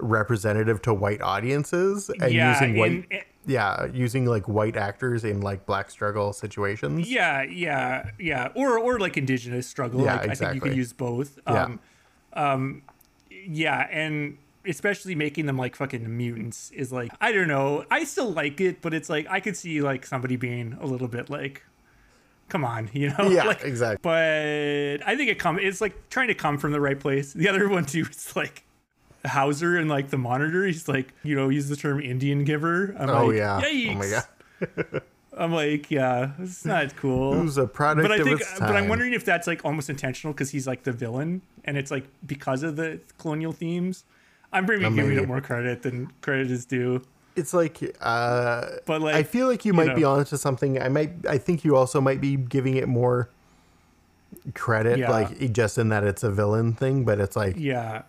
representative 0.00 0.82
to 0.82 0.92
white 0.94 1.22
audiences 1.22 2.10
and 2.20 2.32
Yeah, 2.32 2.52
using 2.52 2.76
white, 2.76 2.90
and- 2.90 3.06
and- 3.12 3.22
yeah, 3.46 3.86
using 3.92 4.24
like 4.26 4.48
white 4.48 4.76
actors 4.76 5.22
in 5.24 5.40
like 5.40 5.66
black 5.66 5.90
struggle 5.90 6.32
situations. 6.32 7.08
yeah 7.08 7.42
yeah 7.42 8.10
yeah 8.18 8.48
or 8.54 8.78
or 8.78 8.98
like 8.98 9.16
indigenous 9.16 9.66
struggle 9.68 10.02
Yeah, 10.02 10.14
like, 10.14 10.20
i 10.22 10.22
think 10.22 10.40
you 10.40 10.46
exactly. 10.46 10.60
could 10.70 10.76
use 10.76 10.92
both 10.94 11.38
Yeah. 11.46 11.62
um 11.64 11.80
um 12.32 12.82
yeah 13.30 13.86
and 13.90 14.38
especially 14.66 15.14
making 15.14 15.44
them 15.44 15.58
like 15.58 15.76
fucking 15.76 16.16
mutants 16.16 16.70
is 16.70 16.90
like 16.90 17.12
i 17.20 17.30
don't 17.32 17.48
know 17.48 17.84
i 17.90 18.02
still 18.04 18.32
like 18.32 18.60
it 18.62 18.80
but 18.80 18.94
it's 18.94 19.10
like 19.10 19.26
i 19.28 19.38
could 19.40 19.56
see 19.58 19.82
like 19.82 20.06
somebody 20.06 20.36
being 20.36 20.76
a 20.80 20.86
little 20.86 21.06
bit 21.08 21.28
like 21.28 21.62
come 22.48 22.64
on 22.64 22.88
you 22.92 23.08
know 23.10 23.28
Yeah, 23.30 23.44
like, 23.48 23.62
exactly. 23.64 24.00
but 24.02 25.06
i 25.08 25.16
think 25.16 25.30
it 25.30 25.38
come 25.38 25.58
it's 25.58 25.80
like 25.80 26.08
trying 26.10 26.28
to 26.28 26.34
come 26.34 26.58
from 26.58 26.72
the 26.72 26.80
right 26.80 26.98
place 26.98 27.32
the 27.32 27.48
other 27.48 27.68
one 27.68 27.84
too 27.84 28.06
is 28.10 28.34
like 28.36 28.62
Hauser 29.26 29.78
and 29.78 29.88
like 29.88 30.10
the 30.10 30.18
monitor, 30.18 30.66
he's 30.66 30.86
like, 30.86 31.14
you 31.22 31.34
know, 31.34 31.48
use 31.48 31.70
the 31.70 31.76
term 31.76 31.98
Indian 31.98 32.44
giver. 32.44 32.94
I'm 32.98 33.08
Oh 33.08 33.26
like, 33.28 33.36
yeah. 33.38 33.58
Yikes. 33.64 34.26
Oh 34.60 34.66
my 34.66 34.76
god. 34.90 35.02
I'm 35.38 35.50
like, 35.52 35.90
yeah, 35.90 36.32
it's 36.38 36.62
not 36.66 36.94
cool. 36.96 37.30
Was 37.42 37.56
a 37.56 37.66
product 37.66 38.06
but 38.06 38.12
I 38.12 38.16
of 38.18 38.24
think, 38.26 38.42
but 38.60 38.76
I'm 38.76 38.86
wondering 38.86 39.14
if 39.14 39.24
that's 39.24 39.46
like 39.46 39.64
almost 39.64 39.88
intentional 39.88 40.34
because 40.34 40.50
he's 40.50 40.66
like 40.66 40.82
the 40.82 40.92
villain, 40.92 41.40
and 41.64 41.78
it's 41.78 41.90
like 41.90 42.04
because 42.26 42.62
of 42.62 42.76
the 42.76 43.00
colonial 43.16 43.52
themes. 43.52 44.04
I'm 44.52 44.66
maybe 44.66 44.84
Uh, 44.84 44.90
giving 44.90 45.16
it 45.16 45.26
more 45.26 45.40
credit 45.40 45.80
than 45.80 46.12
credit 46.20 46.50
is 46.50 46.66
due. 46.66 47.00
It's 47.36 47.52
like 47.54 47.78
uh 48.00 48.66
But 48.86 49.00
like, 49.02 49.14
I 49.14 49.22
feel 49.22 49.46
like 49.48 49.64
you 49.64 49.72
might 49.72 49.88
know. 49.88 49.94
be 49.96 50.04
onto 50.04 50.36
something. 50.36 50.80
I 50.80 50.88
might. 50.88 51.12
I 51.28 51.38
think 51.38 51.64
you 51.64 51.76
also 51.76 52.00
might 52.00 52.20
be 52.20 52.36
giving 52.36 52.76
it 52.76 52.88
more 52.88 53.28
credit, 54.54 54.98
Yeah. 54.98 55.10
like 55.10 55.52
just 55.52 55.78
in 55.78 55.88
that 55.90 56.04
it's 56.04 56.22
a 56.22 56.30
villain 56.30 56.72
thing. 56.74 57.04
But 57.04 57.20
it's 57.20 57.36
like, 57.36 57.56
yeah, 57.56 58.02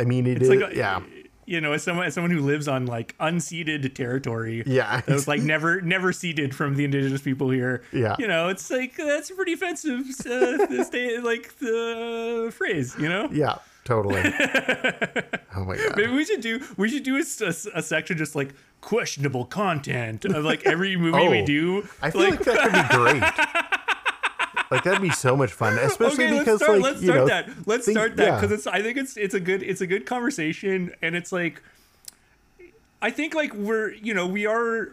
I 0.00 0.04
mean, 0.04 0.26
it 0.26 0.38
it's 0.42 0.48
is. 0.48 0.60
like 0.60 0.72
a- 0.72 0.76
yeah, 0.76 1.00
you 1.46 1.60
know, 1.60 1.72
as 1.72 1.82
someone 1.82 2.06
as 2.06 2.14
someone 2.14 2.30
who 2.30 2.40
lives 2.40 2.68
on 2.68 2.86
like 2.86 3.16
unceded 3.18 3.92
territory, 3.94 4.62
Yeah. 4.66 5.00
that 5.02 5.12
was 5.12 5.28
like 5.28 5.42
never 5.42 5.80
never 5.80 6.12
ceded 6.12 6.54
from 6.54 6.76
the 6.76 6.84
indigenous 6.84 7.20
people 7.22 7.50
here. 7.50 7.82
Yeah. 7.92 8.16
you 8.18 8.26
know, 8.26 8.48
it's 8.48 8.70
like 8.70 8.96
that's 8.96 9.30
a 9.30 9.34
pretty 9.34 9.52
offensive 9.52 10.00
uh, 10.00 10.66
the 10.66 10.84
sta- 10.84 11.20
like 11.22 11.58
the 11.58 12.52
phrase, 12.56 12.94
you 12.98 13.08
know. 13.08 13.28
yeah, 13.30 13.56
totally. 13.84 14.22
oh 15.56 15.64
my 15.64 15.76
god. 15.76 15.96
Maybe 15.96 16.12
we 16.12 16.24
should 16.24 16.40
do 16.40 16.60
we 16.76 16.88
should 16.88 17.02
do 17.02 17.16
a, 17.16 17.22
a 17.44 17.54
a 17.78 17.82
section 17.82 18.16
just 18.18 18.34
like 18.34 18.54
questionable 18.80 19.44
content 19.46 20.24
of 20.24 20.44
like 20.44 20.64
every 20.66 20.96
movie 20.96 21.28
we 21.28 21.40
Oh, 21.42 21.46
do. 21.46 21.88
I 22.02 22.10
feel 22.10 22.20
like, 22.22 22.40
that 22.40 22.58
could 22.60 22.72
be 22.72 22.96
great. 22.96 23.22
like 24.70 24.84
that'd 24.84 25.00
be 25.02 25.10
so 25.10 25.36
much 25.36 25.52
fun, 25.52 25.78
especially 25.78 26.24
okay, 26.26 26.38
because 26.38 26.60
let's 26.60 26.64
start. 26.64 26.80
like 26.80 26.92
let's 26.92 27.02
you 27.02 27.08
start 27.08 27.20
know, 27.20 27.26
that. 27.26 27.50
Let's 27.66 27.84
think- 27.86 27.96
start 27.98 28.16
that 28.16 28.26
yeah. 28.26 28.34
because 28.40 28.52
it's. 28.52 28.66
I 28.66 28.82
think 28.82 28.98
it's 28.98 29.16
it's 29.16 29.34
a 29.34 29.40
good 29.40 29.62
it's 29.62 29.80
a 29.80 29.86
good 29.86 30.04
conversation, 30.06 30.92
and 31.02 31.14
it's 31.14 31.32
like, 31.32 31.62
I 33.02 33.10
think 33.10 33.34
like 33.34 33.54
we're 33.54 33.92
you 33.92 34.14
know 34.14 34.26
we 34.26 34.46
are 34.46 34.92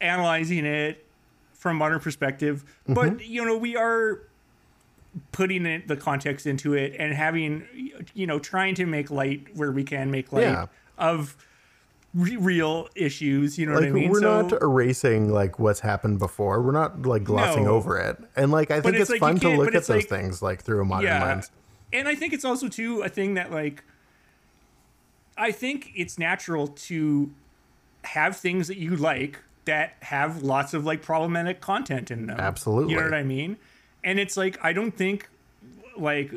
analyzing 0.00 0.64
it 0.66 1.04
from 1.52 1.76
modern 1.76 2.00
perspective, 2.00 2.64
Mm-hmm. 2.88 2.94
but 2.94 3.24
you 3.26 3.44
know 3.44 3.56
we 3.56 3.76
are 3.76 4.20
putting 5.32 5.64
it, 5.66 5.86
the 5.88 5.96
context 5.96 6.46
into 6.46 6.74
it 6.74 6.94
and 6.98 7.14
having 7.14 7.66
you 8.14 8.26
know 8.26 8.38
trying 8.38 8.74
to 8.74 8.86
make 8.86 9.10
light 9.10 9.46
where 9.54 9.70
we 9.72 9.84
can 9.84 10.10
make 10.10 10.32
light 10.32 10.42
Yeah. 10.42 10.66
of 10.98 11.36
re- 12.14 12.36
real 12.36 12.88
issues. 12.94 13.58
You 13.58 13.66
know 13.66 13.74
like 13.74 13.82
what 13.82 13.88
I 13.88 13.92
mean? 13.92 14.10
we're 14.10 14.20
So- 14.20 14.42
not 14.42 14.62
erasing 14.62 15.28
like 15.32 15.58
what's 15.58 15.80
happened 15.80 16.18
before. 16.18 16.60
We're 16.62 16.72
not 16.72 17.06
like 17.06 17.24
glossing 17.24 17.64
No. 17.64 17.70
over 17.74 17.98
it. 17.98 18.18
And 18.36 18.50
like 18.50 18.70
I 18.70 18.80
think 18.80 18.94
it's 18.96 19.02
it's, 19.02 19.10
like 19.10 19.20
fun 19.20 19.38
to 19.40 19.50
look 19.56 19.68
at 19.74 19.84
those 19.86 19.88
like- 19.88 20.08
things 20.08 20.42
like 20.42 20.62
through 20.62 20.82
a 20.82 20.84
modern 20.84 21.10
lens. 21.20 21.50
And 21.92 22.08
I 22.08 22.14
think 22.16 22.32
it's 22.32 22.44
also 22.44 22.68
too 22.68 23.02
a 23.02 23.08
thing 23.08 23.34
that 23.34 23.52
like 23.52 23.84
I 25.36 25.50
think 25.52 25.90
it's 25.94 26.18
natural 26.18 26.68
to 26.68 27.30
have 28.04 28.36
things 28.36 28.68
that 28.68 28.76
you 28.78 28.96
like 28.96 29.40
that 29.64 29.94
have 30.02 30.42
lots 30.42 30.74
of 30.74 30.84
like 30.84 31.02
problematic 31.02 31.60
content 31.60 32.10
in 32.10 32.26
them. 32.26 32.38
Absolutely. 32.38 32.92
You 32.92 32.98
know 33.00 33.04
what 33.06 33.14
I 33.14 33.22
mean? 33.22 33.56
And 34.04 34.20
it's 34.20 34.36
like 34.36 34.58
I 34.62 34.72
don't 34.72 34.92
think 34.96 35.28
like 35.96 36.30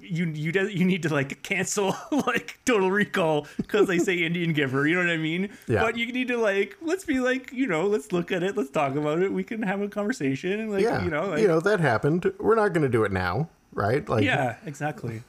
you 0.00 0.26
you 0.26 0.52
do- 0.52 0.68
you 0.68 0.84
need 0.84 1.02
to 1.02 1.12
like 1.12 1.42
cancel 1.42 1.96
like 2.10 2.58
Total 2.64 2.90
Recall 2.90 3.46
because 3.56 3.86
they 3.86 3.98
say 3.98 4.16
Indian 4.18 4.52
Giver. 4.52 4.86
You 4.86 4.94
know 4.94 5.02
what 5.02 5.10
I 5.10 5.16
mean? 5.16 5.50
Yeah. 5.68 5.82
But 5.82 5.96
you 5.96 6.10
need 6.12 6.28
to 6.28 6.36
like 6.36 6.76
let's 6.82 7.04
be 7.04 7.20
like 7.20 7.52
you 7.52 7.66
know 7.66 7.86
let's 7.86 8.12
look 8.12 8.32
at 8.32 8.42
it, 8.42 8.56
let's 8.56 8.70
talk 8.70 8.96
about 8.96 9.22
it. 9.22 9.32
We 9.32 9.44
can 9.44 9.62
have 9.62 9.80
a 9.80 9.88
conversation 9.88 10.60
and 10.60 10.70
like 10.70 10.82
Yeah. 10.82 11.04
you 11.04 11.10
know 11.10 11.30
like, 11.30 11.64
that 11.64 11.80
happened. 11.80 12.32
We're 12.38 12.56
not 12.56 12.72
going 12.72 12.82
to 12.82 12.88
do 12.88 13.04
it 13.04 13.12
now, 13.12 13.48
right? 13.72 14.08
Like 14.08 14.24
yeah, 14.24 14.56
exactly. 14.64 15.22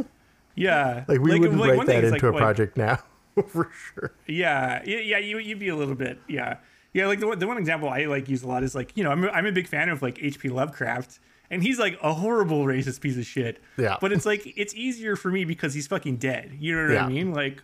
yeah, 0.54 1.04
like 1.08 1.20
we 1.20 1.38
wouldn't 1.38 1.60
like, 1.60 1.78
write 1.78 1.86
that 1.86 2.04
into 2.04 2.10
like, 2.12 2.22
a 2.22 2.26
like, 2.28 2.36
project 2.36 2.76
now 2.76 2.98
for 3.48 3.70
sure. 3.72 4.12
Yeah, 4.26 4.82
yeah, 4.84 4.98
yeah. 4.98 5.18
You 5.18 5.38
you'd 5.38 5.58
be 5.58 5.68
a 5.68 5.76
little 5.76 5.94
bit, 5.94 6.18
yeah, 6.28 6.56
yeah. 6.92 7.06
Like 7.06 7.20
the 7.20 7.26
one, 7.28 7.38
the 7.38 7.46
one 7.46 7.58
example 7.58 7.88
I 7.88 8.04
like 8.06 8.28
use 8.28 8.42
a 8.42 8.48
lot 8.48 8.62
is 8.62 8.74
like 8.74 8.96
you 8.96 9.04
know 9.04 9.10
I'm 9.10 9.24
a, 9.24 9.28
I'm 9.28 9.46
a 9.46 9.52
big 9.52 9.66
fan 9.68 9.88
of 9.88 10.02
like 10.02 10.22
H.P. 10.22 10.48
Lovecraft, 10.48 11.18
and 11.50 11.62
he's 11.62 11.78
like 11.78 11.98
a 12.02 12.12
horrible 12.14 12.64
racist 12.64 13.00
piece 13.00 13.16
of 13.16 13.26
shit. 13.26 13.60
Yeah. 13.76 13.96
But 14.00 14.12
it's 14.12 14.26
like 14.26 14.52
it's 14.56 14.74
easier 14.74 15.16
for 15.16 15.30
me 15.30 15.44
because 15.44 15.74
he's 15.74 15.86
fucking 15.86 16.16
dead. 16.16 16.56
You 16.58 16.76
know 16.76 16.82
what 16.84 16.92
Yeah. 16.94 17.04
I 17.06 17.08
mean? 17.08 17.32
Like, 17.32 17.62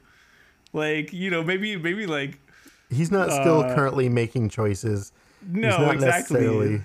like 0.72 1.12
you 1.12 1.30
know 1.30 1.42
maybe 1.42 1.76
maybe 1.76 2.06
like 2.06 2.40
He's 2.90 3.10
not 3.10 3.30
still 3.32 3.62
currently 3.74 4.08
making 4.08 4.48
choices. 4.50 5.12
Uh, 5.42 5.46
no 5.48 5.68
not 5.70 5.94
exactly. 5.94 6.40
necessarily 6.40 6.80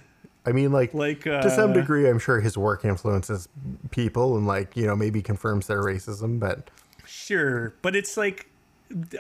I 0.45 0.51
mean 0.51 0.71
like 0.71 0.93
Like, 0.93 1.21
to 1.23 1.49
some 1.49 1.71
uh, 1.71 1.73
degree 1.73 2.09
I'm 2.09 2.19
sure 2.19 2.39
his 2.41 2.57
work 2.57 2.83
influences 2.85 3.47
people 3.91 4.35
and 4.37 4.45
like, 4.47 4.75
you 4.75 4.85
know, 4.85 4.95
maybe 4.95 5.21
confirms 5.21 5.67
their 5.67 5.81
racism, 5.81 6.39
but 6.39 6.69
Sure, 7.05 7.73
but 7.81 7.95
it's 7.95 8.17
like 8.17 8.47
uh, 8.47 8.50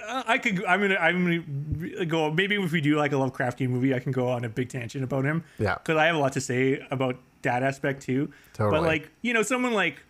I 0.07 0.37
could. 0.37 0.63
I'm 0.65 0.81
gonna. 0.81 0.95
I'm 0.95 1.43
gonna 1.79 2.05
go. 2.05 2.31
Maybe 2.31 2.55
if 2.55 2.71
we 2.71 2.81
do 2.81 2.97
like 2.97 3.11
a 3.11 3.15
Lovecraftian 3.15 3.69
movie, 3.69 3.93
I 3.93 3.99
can 3.99 4.11
go 4.11 4.27
on 4.29 4.43
a 4.45 4.49
big 4.49 4.69
tangent 4.69 5.03
about 5.03 5.25
him. 5.25 5.43
Yeah. 5.59 5.75
because 5.75 5.97
I 5.97 6.05
have 6.05 6.15
a 6.15 6.19
lot 6.19 6.33
to 6.33 6.41
say 6.41 6.85
about 6.91 7.17
that 7.43 7.63
aspect 7.63 8.03
too. 8.03 8.31
Totally. 8.53 8.79
But 8.79 8.87
like 8.87 9.09
you 9.21 9.33
know, 9.33 9.43
someone 9.43 9.73
like 9.73 10.01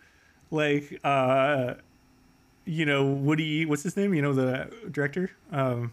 like 0.50 1.00
uh, 1.04 1.74
you 2.64 2.86
know 2.86 3.04
Woody. 3.06 3.66
What's 3.66 3.82
his 3.82 3.96
name? 3.96 4.14
You 4.14 4.22
know 4.22 4.32
the 4.32 4.72
director. 4.90 5.30
Um, 5.50 5.92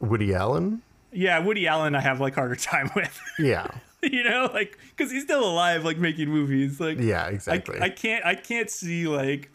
Woody 0.00 0.34
Allen? 0.34 0.82
yeah, 1.12 1.38
Woody 1.38 1.66
Allen. 1.66 1.94
I 1.94 2.00
have 2.00 2.20
like 2.20 2.34
harder 2.34 2.56
time 2.56 2.90
with. 2.94 3.20
Yeah. 3.38 3.68
you 4.02 4.24
know, 4.24 4.50
like 4.52 4.78
because 4.96 5.12
he's 5.12 5.22
still 5.22 5.44
alive, 5.44 5.84
like 5.84 5.96
making 5.98 6.28
movies. 6.28 6.80
Like 6.80 6.98
Yeah, 6.98 7.24
I, 7.24 7.28
exactly. 7.30 7.80
I 7.80 7.88
can't 7.88 8.24
I 8.24 8.34
can't 8.34 8.68
see 8.68 9.06
like 9.06 9.50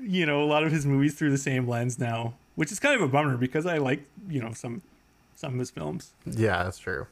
you 0.00 0.24
know 0.24 0.42
a 0.42 0.46
lot 0.46 0.62
of 0.64 0.72
his 0.72 0.86
movies 0.86 1.14
through 1.14 1.30
the 1.30 1.38
same 1.38 1.68
lens 1.68 1.98
now, 1.98 2.34
which 2.56 2.72
is 2.72 2.80
kind 2.80 2.94
of 2.94 3.02
a 3.02 3.08
bummer 3.08 3.36
because 3.36 3.64
I 3.64 3.78
like 3.78 4.04
you 4.28 4.42
know 4.42 4.52
some 4.52 4.82
some 5.36 5.52
of 5.54 5.58
his 5.58 5.70
films. 5.70 6.12
Yeah, 6.24 6.64
that's 6.64 6.78
true. 6.78 7.06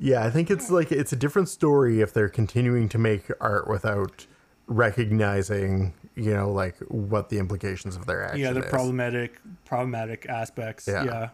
Yeah, 0.00 0.24
I 0.24 0.30
think 0.30 0.50
it's 0.50 0.70
like 0.70 0.90
it's 0.90 1.12
a 1.12 1.16
different 1.16 1.48
story 1.48 2.00
if 2.00 2.12
they're 2.12 2.28
continuing 2.28 2.88
to 2.90 2.98
make 2.98 3.30
art 3.40 3.68
without 3.68 4.26
recognizing, 4.68 5.94
you 6.14 6.32
know, 6.32 6.50
like 6.50 6.76
what 6.88 7.30
the 7.30 7.38
implications 7.38 7.96
of 7.96 8.06
their 8.06 8.24
action 8.24 8.40
yeah, 8.40 8.52
the 8.52 8.64
is. 8.64 8.70
problematic 8.70 9.40
problematic 9.64 10.26
aspects. 10.28 10.86
Yeah. 10.86 11.04
Yeah. 11.04 11.28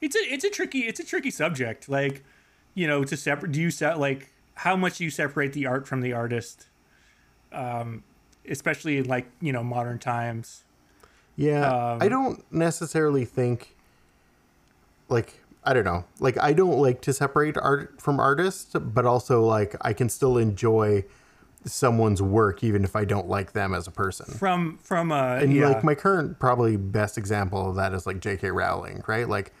it's 0.00 0.16
a 0.16 0.18
it's 0.20 0.44
a 0.44 0.50
tricky 0.50 0.80
it's 0.80 1.00
a 1.00 1.04
tricky 1.04 1.30
subject. 1.30 1.88
Like 1.88 2.24
you 2.74 2.86
know 2.86 3.04
to 3.04 3.16
separate 3.16 3.52
do 3.52 3.60
you 3.60 3.70
set 3.70 3.98
like 3.98 4.32
how 4.54 4.76
much 4.76 4.98
do 4.98 5.04
you 5.04 5.10
separate 5.10 5.52
the 5.52 5.66
art 5.66 5.86
from 5.86 6.00
the 6.00 6.12
artist, 6.12 6.68
um, 7.52 8.02
especially 8.48 8.98
in 8.98 9.04
like 9.06 9.26
you 9.40 9.52
know 9.52 9.64
modern 9.64 9.98
times. 9.98 10.64
Yeah, 11.36 11.68
Um, 11.92 11.98
I 12.02 12.08
don't 12.08 12.50
necessarily 12.52 13.24
think 13.24 13.76
like 15.08 15.40
I 15.64 15.72
don't 15.72 15.84
know. 15.84 16.04
Like 16.20 16.38
I 16.38 16.52
don't 16.52 16.78
like 16.78 17.00
to 17.02 17.12
separate 17.12 17.56
art 17.58 18.00
from 18.00 18.20
artists, 18.20 18.72
but 18.74 19.04
also 19.04 19.42
like 19.44 19.74
I 19.80 19.92
can 19.92 20.08
still 20.08 20.38
enjoy 20.38 21.04
someone's 21.64 22.22
work 22.22 22.62
even 22.62 22.84
if 22.84 22.94
I 22.94 23.04
don't 23.04 23.28
like 23.28 23.52
them 23.52 23.74
as 23.74 23.86
a 23.86 23.90
person. 23.90 24.26
From 24.26 24.78
from 24.82 25.10
uh 25.12 25.36
And 25.36 25.52
yeah. 25.52 25.68
like 25.68 25.84
my 25.84 25.94
current 25.94 26.38
probably 26.38 26.76
best 26.76 27.18
example 27.18 27.68
of 27.70 27.76
that 27.76 27.92
is 27.92 28.06
like 28.06 28.20
J.K. 28.20 28.50
Rowling, 28.50 29.02
right? 29.06 29.28
Like 29.28 29.52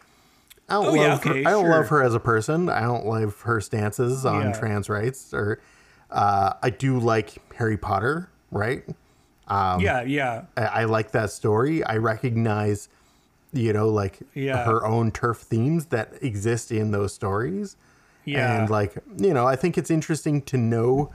I 0.68 0.74
don't 0.74 0.86
Oh, 0.86 0.92
love 0.92 0.96
yeah, 0.96 1.16
her. 1.18 1.30
okay, 1.30 1.40
I 1.44 1.50
don't 1.50 1.64
sure. 1.64 1.70
love 1.70 1.88
her 1.88 2.02
as 2.02 2.14
a 2.14 2.20
person. 2.20 2.68
I 2.68 2.80
don't 2.82 3.06
love 3.06 3.40
her 3.42 3.60
stances 3.60 4.24
on 4.24 4.46
Yeah. 4.46 4.52
trans 4.52 4.88
rights 4.88 5.34
or 5.34 5.60
uh, 6.10 6.52
I 6.62 6.70
do 6.70 6.98
like 7.00 7.34
Harry 7.56 7.76
Potter, 7.76 8.30
right? 8.52 8.84
Yeah 9.50 10.02
yeah 10.02 10.44
I, 10.56 10.62
I 10.64 10.84
like 10.84 11.12
that 11.12 11.30
story. 11.30 11.84
I 11.84 11.96
recognize, 11.96 12.88
you 13.52 13.72
know, 13.72 13.88
like 13.88 14.18
Yeah. 14.34 14.64
her 14.64 14.84
own 14.84 15.12
TERF 15.12 15.38
themes 15.38 15.86
that 15.86 16.12
exist 16.22 16.70
in 16.72 16.90
those 16.90 17.12
stories. 17.14 17.76
yeah 18.24 18.60
And 18.60 18.70
like, 18.70 18.94
you 19.18 19.32
know, 19.32 19.46
I 19.46 19.56
think 19.56 19.78
it's 19.78 19.90
interesting 19.90 20.42
to 20.42 20.56
know 20.56 21.12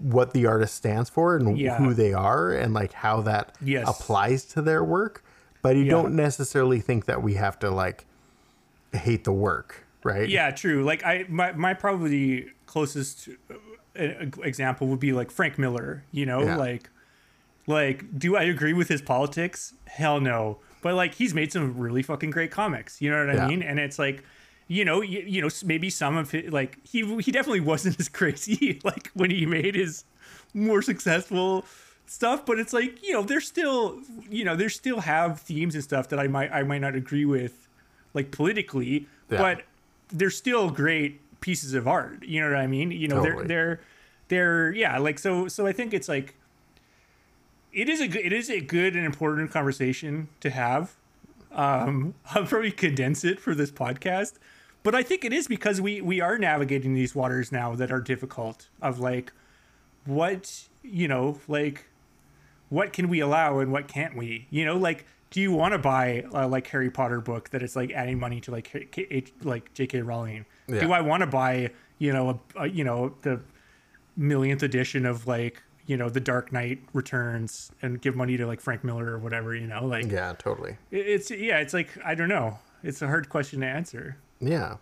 what 0.00 0.32
the 0.32 0.44
artist 0.46 0.74
stands 0.74 1.08
for 1.08 1.36
and 1.36 1.56
Yeah. 1.56 1.76
who 1.76 1.94
they 1.94 2.12
are 2.12 2.52
and 2.52 2.74
like 2.74 2.92
how 2.92 3.20
that 3.22 3.54
Yes. 3.62 3.88
applies 3.88 4.44
to 4.46 4.62
their 4.62 4.82
work. 4.84 5.22
But 5.62 5.76
you 5.76 5.84
Yeah. 5.84 5.92
don't 5.92 6.14
necessarily 6.16 6.80
think 6.80 7.04
that 7.06 7.22
we 7.22 7.34
have 7.34 7.58
to 7.60 7.70
like 7.70 8.04
hate 8.92 9.24
the 9.24 9.32
work, 9.32 9.86
right? 10.02 10.28
Yeah, 10.28 10.50
true. 10.50 10.82
Like 10.84 11.04
I, 11.04 11.24
my, 11.28 11.52
my 11.52 11.72
probably 11.74 12.48
closest 12.66 13.28
uh, 13.98 14.04
example 14.42 14.88
would 14.88 14.98
be 15.00 15.12
like 15.12 15.30
Frank 15.30 15.58
Miller. 15.58 16.02
You 16.10 16.26
know, 16.26 16.42
Yeah. 16.42 16.56
like, 16.56 16.90
like, 17.66 18.18
do 18.18 18.36
I 18.36 18.42
agree 18.44 18.72
with 18.72 18.88
his 18.88 19.02
politics? 19.02 19.74
Hell 19.86 20.20
no. 20.20 20.58
But 20.82 20.94
like, 20.94 21.14
he's 21.14 21.32
made 21.34 21.52
some 21.52 21.78
really 21.78 22.02
fucking 22.02 22.30
great 22.30 22.50
comics. 22.50 23.00
You 23.00 23.10
know 23.10 23.18
what 23.24 23.30
I 23.30 23.34
Yeah. 23.34 23.46
mean? 23.48 23.62
And 23.62 23.78
it's 23.78 23.98
like, 23.98 24.24
you 24.68 24.84
know, 24.84 25.00
you, 25.00 25.20
you 25.26 25.40
know, 25.42 25.48
maybe 25.64 25.90
some 25.90 26.16
of 26.16 26.34
it, 26.34 26.52
like 26.52 26.78
he 26.86 27.02
he 27.20 27.30
definitely 27.30 27.60
wasn't 27.60 27.98
as 28.00 28.08
crazy 28.08 28.80
like 28.84 29.10
when 29.14 29.30
he 29.30 29.46
made 29.46 29.74
his 29.74 30.04
more 30.54 30.82
successful 30.82 31.64
stuff 32.04 32.44
but 32.44 32.58
it's 32.58 32.72
like 32.74 33.02
you 33.02 33.12
know 33.12 33.22
there's 33.22 33.46
still 33.46 33.98
you 34.28 34.44
know 34.44 34.54
there's 34.54 34.74
still 34.74 35.00
have 35.00 35.40
themes 35.40 35.74
and 35.74 35.82
stuff 35.82 36.08
that 36.08 36.18
i 36.18 36.26
might 36.26 36.52
i 36.52 36.62
might 36.62 36.80
not 36.80 36.94
agree 36.94 37.24
with 37.24 37.68
like 38.12 38.30
politically 38.32 39.06
Yeah. 39.30 39.38
but 39.38 39.62
they're 40.08 40.28
still 40.28 40.68
great 40.70 41.20
pieces 41.40 41.72
of 41.72 41.88
art 41.88 42.22
you 42.24 42.40
know 42.40 42.50
what 42.50 42.58
i 42.58 42.66
mean 42.66 42.90
you 42.90 43.08
know 43.08 43.22
Totally. 43.24 43.46
they're 43.46 43.80
they're 44.28 44.68
they're 44.68 44.72
yeah 44.72 44.98
like 44.98 45.18
so 45.18 45.48
so 45.48 45.66
i 45.66 45.72
think 45.72 45.94
it's 45.94 46.08
like 46.08 46.34
it 47.72 47.88
is 47.88 48.00
a 48.00 48.08
good 48.08 48.24
it 48.24 48.32
is 48.32 48.50
a 48.50 48.60
good 48.60 48.94
and 48.96 49.04
important 49.04 49.50
conversation 49.50 50.28
to 50.40 50.50
have 50.50 50.96
um 51.52 52.14
i'll 52.34 52.44
probably 52.44 52.70
condense 52.70 53.24
it 53.24 53.40
for 53.40 53.54
this 53.54 53.70
podcast 53.70 54.34
but 54.82 54.94
i 54.94 55.02
think 55.02 55.24
it 55.24 55.32
is 55.32 55.48
because 55.48 55.80
we 55.80 56.00
we 56.00 56.20
are 56.20 56.38
navigating 56.38 56.94
these 56.94 57.14
waters 57.14 57.50
now 57.52 57.74
that 57.74 57.90
are 57.90 58.00
difficult 58.00 58.68
of 58.80 58.98
like 59.00 59.32
what 60.04 60.64
you 60.82 61.06
know 61.08 61.38
like 61.48 61.86
what 62.68 62.92
can 62.92 63.08
we 63.08 63.20
allow 63.20 63.58
and 63.58 63.70
what 63.70 63.86
can't 63.88 64.16
we 64.16 64.46
you 64.50 64.64
know 64.64 64.76
like 64.76 65.06
do 65.30 65.40
you 65.40 65.50
want 65.50 65.72
to 65.72 65.78
buy 65.78 66.22
uh, 66.34 66.46
like 66.46 66.66
Harry 66.66 66.90
Potter 66.90 67.18
book 67.18 67.48
that 67.50 67.62
it's 67.62 67.74
like 67.74 67.90
adding 67.92 68.20
money 68.20 68.38
to 68.42 68.50
like 68.50 68.64
K- 68.64 68.84
K- 68.84 69.24
like 69.42 69.72
J.K. 69.72 70.02
Rowling? 70.02 70.44
Yeah. 70.68 70.80
Do 70.80 70.92
I 70.92 71.00
want 71.00 71.22
to 71.22 71.26
buy 71.26 71.70
you 71.98 72.12
know 72.12 72.38
a, 72.54 72.64
a 72.64 72.66
you 72.68 72.84
know 72.84 73.14
the 73.22 73.40
millionth 74.14 74.62
edition 74.62 75.06
of 75.06 75.26
like 75.26 75.62
you 75.86 75.96
know 75.96 76.08
the 76.08 76.20
Dark 76.20 76.52
Knight 76.52 76.80
Returns 76.92 77.72
and 77.82 78.00
give 78.00 78.14
money 78.16 78.36
to 78.36 78.46
like 78.46 78.60
Frank 78.60 78.84
Miller 78.84 79.06
or 79.06 79.18
whatever? 79.18 79.54
You 79.54 79.66
know, 79.66 79.84
like 79.84 80.10
Yeah, 80.10 80.34
totally. 80.38 80.76
it's 80.90 81.30
yeah, 81.30 81.58
it's 81.58 81.74
like 81.74 81.90
I 82.04 82.14
don't 82.14 82.28
know. 82.28 82.58
It's 82.82 83.02
a 83.02 83.06
hard 83.06 83.28
question 83.28 83.60
to 83.60 83.66
answer. 83.66 84.16
Yeah. 84.40 84.76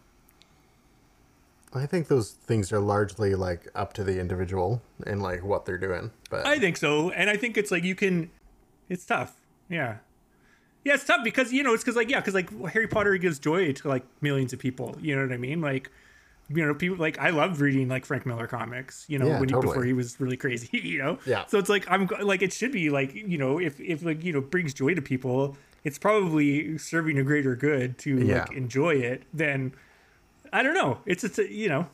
I 1.73 1.87
think 1.87 2.09
those 2.09 2.33
things 2.33 2.73
are 2.73 2.81
largely 2.81 3.35
like 3.37 3.69
up 3.75 3.93
to 3.93 4.03
the 4.05 4.19
individual 4.19 4.83
and 5.07 5.23
like 5.23 5.45
what 5.45 5.67
they're 5.67 5.79
doing. 5.79 6.11
But 6.29 6.45
I 6.47 6.59
think 6.59 6.77
so, 6.77 7.11
and 7.11 7.31
I 7.31 7.37
think 7.37 7.57
it's 7.57 7.71
like 7.71 7.85
you 7.85 7.95
can. 7.95 8.31
It's 8.89 9.05
tough. 9.05 9.35
Yeah. 9.69 9.99
Yeah, 10.83 10.95
it's 10.95 11.05
tough 11.05 11.23
because 11.23 11.53
you 11.53 11.63
know 11.63 11.75
it's 11.75 11.85
because 11.85 11.95
like 11.95 12.11
yeah, 12.11 12.19
because 12.21 12.35
like 12.35 12.51
Harry 12.73 12.89
Potter 12.89 13.17
gives 13.19 13.39
joy 13.39 13.73
to 13.73 13.89
like 13.89 14.03
millions 14.21 14.53
of 14.53 14.59
people. 14.59 14.97
You 15.01 15.15
know 15.15 15.23
what 15.23 15.33
I 15.33 15.37
mean? 15.37 15.61
Like, 15.61 15.91
you 16.53 16.67
know, 16.67 16.75
people 16.75 16.97
like 16.99 17.19
I 17.19 17.31
loved 17.31 17.61
reading 17.61 17.89
like 17.89 18.05
Frank 18.05 18.27
Miller 18.27 18.47
comics. 18.47 19.05
You 19.09 19.19
know, 19.19 19.27
Yeah, 19.29 19.39
when 19.41 19.49
he, 19.49 19.53
totally. 19.55 19.73
before 19.73 19.85
he 19.85 19.93
was 19.93 20.19
really 20.21 20.37
crazy. 20.37 20.69
You 20.83 20.99
know. 20.99 21.19
Yeah. 21.27 21.47
So 21.47 21.59
it's 21.59 21.69
like 21.69 21.87
I'm 21.91 22.09
like 22.23 22.43
it 22.43 22.53
should 22.53 22.73
be 22.73 22.91
like 22.91 23.15
you 23.15 23.39
know 23.39 23.59
if 23.61 23.79
if 23.81 24.03
like 24.03 24.25
you 24.25 24.33
know 24.33 24.41
brings 24.41 24.75
joy 24.75 24.95
to 24.95 25.03
people, 25.03 25.57
it's 25.85 25.99
probably 25.99 26.77
serving 26.79 27.19
a 27.19 27.23
greater 27.23 27.55
good 27.57 27.99
to 27.99 28.19
Yeah. 28.19 28.41
like 28.41 28.53
enjoy 28.53 28.95
it 28.97 29.23
than. 29.33 29.73
I 30.53 30.63
don't 30.65 30.75
know. 30.75 30.99
It's 31.07 31.23
it's 31.25 31.39
a, 31.39 31.51
you 31.53 31.69
know 31.69 31.87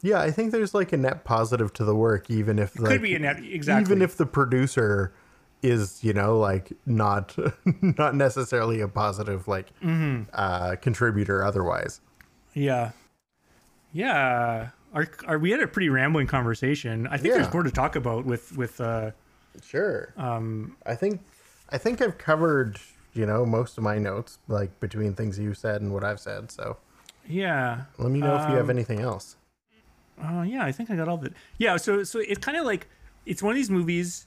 yeah, 0.00 0.20
I 0.20 0.30
think 0.30 0.52
there's 0.52 0.74
like 0.74 0.92
a 0.92 0.96
net 0.96 1.24
positive 1.24 1.72
to 1.74 1.84
the 1.84 1.94
work, 1.94 2.30
even 2.30 2.60
if 2.60 2.78
like, 2.78 2.92
could 2.92 3.02
be 3.02 3.14
a 3.16 3.18
net 3.18 3.42
exactly 3.44 3.82
even 3.92 4.00
if 4.02 4.16
the 4.16 4.26
producer 4.26 5.12
is 5.60 6.04
you 6.04 6.12
know 6.12 6.38
like 6.38 6.72
not 6.86 7.36
not 7.82 8.14
necessarily 8.14 8.80
a 8.80 8.86
positive 8.88 9.48
like 9.48 9.66
Mm-hmm. 9.82 10.30
uh 10.32 10.76
contributor 10.80 11.42
otherwise 11.44 12.00
Yeah. 12.54 12.92
Yeah. 13.92 14.70
Are 14.94 15.06
are 15.26 15.38
we 15.38 15.50
had 15.50 15.60
a 15.60 15.66
pretty 15.68 15.88
rambling 15.88 16.26
conversation? 16.26 17.06
I 17.06 17.16
think 17.18 17.34
Yeah. 17.34 17.42
there's 17.42 17.52
more 17.52 17.62
to 17.62 17.70
talk 17.70 17.96
about 17.96 18.24
with 18.24 18.56
with 18.56 18.80
uh 18.80 19.10
sure 19.62 20.12
um 20.16 20.76
i 20.86 20.94
think 20.94 21.20
i 21.70 21.78
think 21.78 22.00
i've 22.00 22.16
covered 22.16 22.78
you 23.12 23.26
know 23.26 23.44
most 23.44 23.76
of 23.76 23.82
my 23.82 23.98
notes 23.98 24.38
like 24.46 24.78
between 24.78 25.14
things 25.14 25.36
you 25.36 25.52
said 25.52 25.80
and 25.80 25.92
what 25.92 26.04
i've 26.04 26.20
said 26.20 26.48
so 26.52 26.76
yeah. 27.26 27.82
let 27.98 28.12
me 28.12 28.20
know 28.20 28.36
if 28.36 28.48
you 28.48 28.54
have 28.54 28.66
Um, 28.66 28.70
anything 28.70 29.00
else 29.00 29.34
Uh, 30.22 30.42
yeah, 30.42 30.64
I 30.64 30.70
think 30.70 30.90
I 30.90 30.96
got 30.96 31.08
all 31.08 31.16
of 31.16 31.24
it. 31.24 31.32
Yeah, 31.58 31.76
so 31.76 32.04
so 32.04 32.20
it's 32.20 32.38
kind 32.38 32.56
of 32.56 32.64
like 32.66 32.86
it's 33.26 33.42
one 33.42 33.50
of 33.52 33.56
these 33.56 33.70
movies 33.70 34.26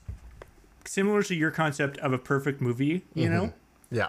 similar 0.84 1.22
to 1.22 1.34
your 1.34 1.50
concept 1.50 1.96
of 1.98 2.12
a 2.12 2.18
perfect 2.18 2.60
movie, 2.60 3.04
you 3.14 3.30
know? 3.30 3.52
yeah 3.90 4.08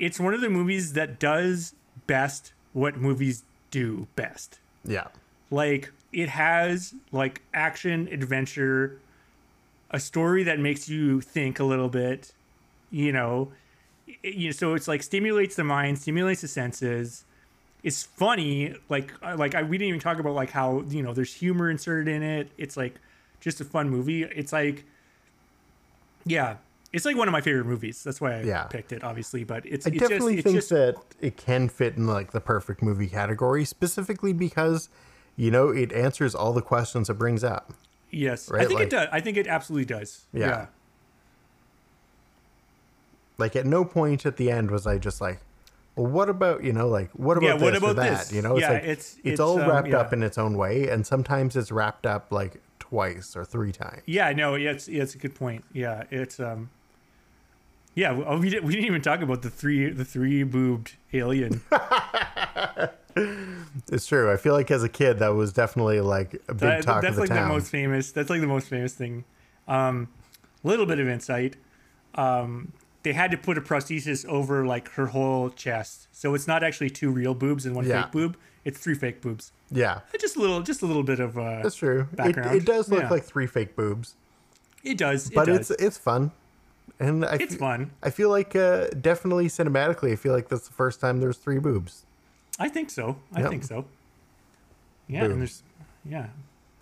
It's 0.00 0.18
one 0.18 0.34
of 0.34 0.40
the 0.40 0.50
movies 0.50 0.94
that 0.94 1.20
does 1.20 1.74
best 2.08 2.52
what 2.72 2.96
movies 2.96 3.44
do 3.70 4.08
best. 4.16 4.58
Yeah. 4.84 5.08
Like 5.50 5.90
it 6.12 6.28
has 6.30 6.94
like 7.12 7.42
action 7.52 8.08
adventure 8.12 8.98
a 9.90 10.00
story 10.00 10.42
that 10.44 10.58
makes 10.58 10.88
you 10.88 11.20
think 11.20 11.60
a 11.60 11.64
little 11.64 11.88
bit 11.88 12.32
you 12.90 13.12
know? 13.12 13.52
It- 14.22 14.34
you 14.34 14.48
know 14.48 14.52
so 14.52 14.74
it's 14.74 14.86
like 14.88 15.02
stimulates 15.02 15.56
the 15.56 15.64
mind 15.64 15.98
stimulates 15.98 16.42
the 16.42 16.48
senses. 16.48 17.24
It's 17.82 18.02
funny 18.02 18.74
like 18.88 19.12
uh, 19.22 19.36
like 19.38 19.54
I, 19.54 19.62
we 19.62 19.76
didn't 19.78 19.88
even 19.88 20.00
talk 20.00 20.18
about 20.18 20.34
like 20.34 20.50
how 20.50 20.82
you 20.88 21.02
know 21.02 21.12
there's 21.14 21.34
humor 21.34 21.70
inserted 21.70 22.08
in 22.08 22.22
it. 22.22 22.50
It's 22.58 22.76
like 22.76 22.94
just 23.40 23.60
a 23.60 23.64
fun 23.64 23.90
movie. 23.90 24.22
It's 24.24 24.52
like 24.52 24.84
yeah 26.24 26.56
it's 26.94 27.04
like 27.04 27.16
one 27.16 27.28
of 27.28 27.32
my 27.32 27.40
favorite 27.42 27.66
movies 27.66 28.02
that's 28.02 28.20
why 28.20 28.36
i 28.36 28.42
Yeah. 28.42 28.64
picked 28.64 28.92
it 28.92 29.04
obviously 29.04 29.44
but 29.44 29.66
it's 29.66 29.86
I 29.86 29.90
it's 29.90 29.98
definitely 29.98 30.36
just, 30.36 30.44
think 30.46 30.56
it's 30.56 30.68
just 30.68 30.70
that 30.70 30.94
it 31.20 31.36
can 31.36 31.68
fit 31.68 31.96
in 31.96 32.06
like 32.06 32.32
the 32.32 32.40
perfect 32.40 32.82
movie 32.82 33.08
category, 33.08 33.64
specifically 33.66 34.32
because 34.32 34.88
you 35.36 35.50
know 35.50 35.68
it 35.68 35.92
answers 35.92 36.34
all 36.34 36.52
the 36.54 36.62
questions 36.62 37.10
it 37.10 37.14
brings 37.18 37.44
up. 37.44 37.74
yes 38.10 38.50
i 38.50 38.54
right, 38.54 38.66
think 38.68 38.78
like- 38.80 38.86
it 38.86 38.90
does 38.90 39.08
i 39.12 39.20
think 39.20 39.36
it 39.36 39.46
absolutely 39.46 39.84
does 39.86 40.24
Yeah. 40.32 40.46
yeah. 40.46 40.66
Like 43.36 43.56
at 43.56 43.66
no 43.66 43.84
point 43.84 44.24
at 44.26 44.36
the 44.36 44.50
end 44.50 44.70
was 44.70 44.86
I 44.86 44.96
just 44.98 45.20
like, 45.20 45.40
well, 45.96 46.06
what 46.06 46.28
about 46.28 46.62
you 46.62 46.72
know, 46.72 46.88
like 46.88 47.10
what 47.12 47.36
about 47.36 47.46
Yeah, 47.46 47.52
this 47.54 47.62
what 47.62 47.74
or 47.74 47.78
about 47.78 47.96
that? 47.96 48.18
this? 48.18 48.32
You 48.32 48.42
know, 48.42 48.52
it's 48.56 48.60
Yeah, 48.62 48.70
like 48.70 48.82
it's- 48.84 49.16
it's, 49.18 49.20
it's, 49.24 49.40
all 49.40 49.60
um, 49.60 49.68
wrapped 49.68 49.92
up 49.92 50.12
in 50.12 50.22
its 50.22 50.38
own 50.38 50.56
way, 50.56 50.88
and 50.88 51.04
sometimes 51.06 51.56
it's 51.56 51.72
wrapped 51.72 52.06
up 52.06 52.30
like 52.30 52.60
twice 52.78 53.34
or 53.36 53.44
three 53.44 53.72
times. 53.72 54.02
Yeah, 54.06 54.30
no, 54.32 54.54
it's, 54.54 54.86
it's 54.86 55.16
a 55.16 55.18
good 55.18 55.34
point. 55.34 55.64
Yeah, 55.72 56.04
it's 56.12 56.38
um, 56.38 56.70
yeah, 57.94 58.12
we, 58.12 58.24
oh, 58.24 58.38
we, 58.38 58.50
did, 58.50 58.64
we 58.64 58.72
didn't 58.72 58.86
even 58.86 59.02
talk 59.02 59.20
about 59.20 59.42
the 59.42 59.50
three 59.50 59.88
the 59.90 60.04
three 60.04 60.42
boobed 60.42 60.92
alien. 61.12 61.60
It's 63.92 64.06
true. 64.06 64.32
I 64.32 64.36
feel 64.36 64.54
like 64.54 64.70
as 64.72 64.82
a 64.82 64.88
kid 64.88 65.20
that 65.20 65.28
was 65.28 65.52
definitely 65.52 66.00
like 66.00 66.34
a 66.48 66.54
big 66.54 66.58
That- 66.58 66.82
talk 66.82 67.02
that's 67.02 67.10
of 67.10 67.14
the 67.16 67.20
like 67.22 67.28
town. 67.30 67.48
the 67.48 67.54
most 67.54 67.70
famous. 67.70 68.10
That's 68.10 68.28
like 68.28 68.40
the 68.40 68.46
most 68.48 68.68
famous 68.68 68.92
thing. 68.94 69.24
Um, 69.68 70.08
little 70.64 70.84
bit 70.86 70.98
of 70.98 71.06
insight. 71.08 71.56
Um, 72.16 72.72
they 73.04 73.12
had 73.12 73.30
to 73.30 73.36
put 73.36 73.56
a 73.56 73.60
prosthesis 73.60 74.26
over 74.26 74.66
like 74.66 74.88
her 74.92 75.06
whole 75.06 75.50
chest, 75.50 76.08
so 76.10 76.34
it's 76.34 76.48
not 76.48 76.64
actually 76.64 76.90
two 76.90 77.10
real 77.10 77.34
boobs 77.34 77.66
and 77.66 77.76
one 77.76 77.86
Yeah. 77.86 78.02
fake 78.02 78.12
boob. 78.12 78.36
It's 78.64 78.78
three 78.80 78.94
fake 78.94 79.20
boobs. 79.20 79.52
yeah, 79.70 80.00
Just 80.18 80.36
a 80.36 80.40
little, 80.40 80.62
just 80.62 80.80
a 80.82 80.86
little 80.86 81.02
bit 81.02 81.20
of 81.20 81.36
uh, 81.38 81.60
that's 81.62 81.76
true. 81.76 82.08
It, 82.12 82.16
Background. 82.16 82.56
it 82.56 82.64
does 82.64 82.88
look 82.88 83.02
Yeah. 83.02 83.10
like 83.10 83.22
three 83.24 83.46
fake 83.46 83.76
boobs, 83.76 84.14
it 84.82 84.96
does, 84.98 85.28
it 85.28 85.34
but 85.34 85.44
does. 85.46 85.70
it's 85.70 85.82
it's 85.82 85.98
fun, 85.98 86.32
and 87.00 87.24
I 87.24 87.34
it's 87.36 87.54
fe- 87.54 87.58
fun. 87.58 87.90
I 88.02 88.10
feel 88.10 88.30
like 88.30 88.54
uh, 88.56 88.88
definitely 89.00 89.46
cinematically, 89.48 90.12
I 90.12 90.16
feel 90.16 90.32
like 90.32 90.48
that's 90.48 90.66
the 90.68 90.74
first 90.74 91.00
time 91.00 91.20
there's 91.20 91.36
three 91.38 91.58
boobs. 91.58 92.04
I 92.58 92.68
think 92.68 92.90
so. 92.90 93.16
I 93.34 93.40
Yep. 93.40 93.50
think 93.50 93.64
so. 93.64 93.84
Yeah, 95.08 95.22
Boom. 95.22 95.32
and 95.32 95.40
there's 95.42 95.62
yeah, 96.04 96.26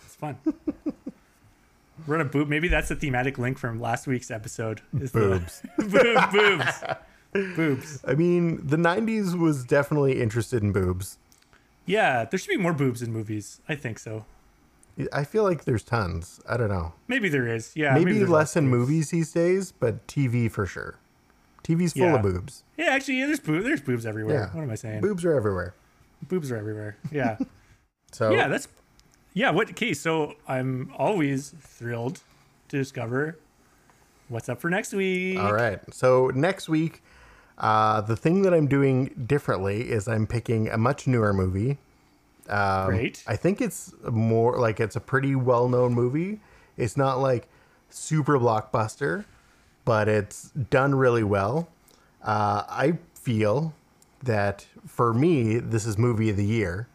it's 0.04 0.14
fun. 0.16 0.36
Run 2.06 2.20
a 2.20 2.24
boob. 2.24 2.48
Maybe 2.48 2.68
that's 2.68 2.88
the 2.88 2.96
thematic 2.96 3.38
link 3.38 3.58
from 3.58 3.80
last 3.80 4.06
week's 4.06 4.30
episode. 4.30 4.80
Is 4.98 5.12
the- 5.12 5.20
Boobs. 5.20 5.62
boob, 5.78 6.32
boobs, 6.32 7.56
boobs. 7.56 8.04
I 8.06 8.14
mean, 8.14 8.66
the 8.66 8.76
'90s 8.76 9.38
was 9.38 9.64
definitely 9.64 10.20
interested 10.20 10.62
in 10.62 10.72
boobs. 10.72 11.18
Yeah, 11.86 12.24
there 12.24 12.38
should 12.38 12.48
be 12.48 12.56
more 12.56 12.72
boobs 12.72 13.02
in 13.02 13.12
movies. 13.12 13.60
I 13.68 13.74
think 13.76 13.98
so. 13.98 14.24
I 15.12 15.24
feel 15.24 15.42
like 15.44 15.64
there's 15.64 15.82
tons. 15.82 16.40
I 16.48 16.56
don't 16.56 16.68
know. 16.68 16.92
Maybe 17.08 17.28
there 17.28 17.46
is. 17.46 17.72
Yeah, 17.74 17.94
Maybe, 17.94 18.18
there's 18.18 18.28
less 18.28 18.56
in 18.56 18.68
movies 18.68 19.10
these 19.10 19.32
days, 19.32 19.72
but 19.72 20.06
TV 20.06 20.50
for 20.50 20.66
sure. 20.66 20.98
TV's 21.64 21.92
full 21.94 22.02
Yeah. 22.02 22.16
of 22.16 22.22
boobs. 22.22 22.64
Yeah, 22.76 22.86
actually, 22.90 23.20
yeah, 23.20 23.26
there's 23.26 23.40
boob, 23.40 23.62
there's 23.64 23.80
boobs 23.80 24.04
everywhere. 24.04 24.34
Yeah. 24.52 24.56
What 24.56 24.62
am 24.62 24.70
I 24.70 24.74
saying? 24.74 25.00
Boobs 25.00 25.24
are 25.24 25.32
everywhere. 25.34 25.74
Boobs 26.28 26.50
are 26.52 26.56
everywhere. 26.56 26.96
Yeah, 27.10 27.38
So 28.12 28.30
yeah. 28.32 28.48
That's 28.48 28.68
yeah. 29.32 29.50
What? 29.50 29.70
Okay, 29.70 29.94
so 29.94 30.34
I'm 30.46 30.92
always 30.98 31.54
thrilled 31.60 32.20
to 32.68 32.76
discover 32.76 33.38
what's 34.28 34.48
up 34.48 34.60
for 34.60 34.68
next 34.70 34.92
week. 34.92 35.38
all 35.38 35.52
right. 35.54 35.80
So 35.94 36.30
next 36.34 36.68
week, 36.68 37.02
uh, 37.58 38.00
the 38.02 38.16
thing 38.16 38.42
that 38.42 38.52
I'm 38.52 38.66
doing 38.66 39.24
differently 39.26 39.90
is 39.90 40.06
I'm 40.08 40.26
picking 40.26 40.68
a 40.68 40.76
much 40.76 41.06
newer 41.06 41.32
movie. 41.32 41.78
Um, 42.52 42.86
Great. 42.90 43.24
I 43.26 43.34
think 43.36 43.62
it's 43.62 43.94
more 44.10 44.58
like 44.58 44.78
it's 44.78 44.94
a 44.94 45.00
pretty 45.00 45.34
well-known 45.34 45.94
movie. 45.94 46.40
It's 46.76 46.98
not 46.98 47.18
like 47.18 47.48
super 47.88 48.38
blockbuster, 48.38 49.24
but 49.86 50.06
it's 50.06 50.50
done 50.50 50.94
really 50.94 51.24
well. 51.24 51.68
Uh, 52.22 52.64
I 52.68 52.98
feel 53.14 53.72
that 54.22 54.66
for 54.86 55.14
me, 55.14 55.58
this 55.58 55.86
is 55.86 55.96
movie 55.96 56.28
of 56.28 56.36
the 56.36 56.44
year. 56.44 56.88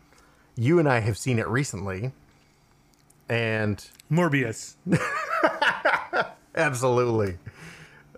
You 0.55 0.77
and 0.77 0.87
I 0.87 0.99
have 0.99 1.17
seen 1.17 1.39
it 1.39 1.47
recently, 1.47 2.11
and 3.27 3.83
Morbius. 4.11 4.75
Absolutely. 6.55 7.37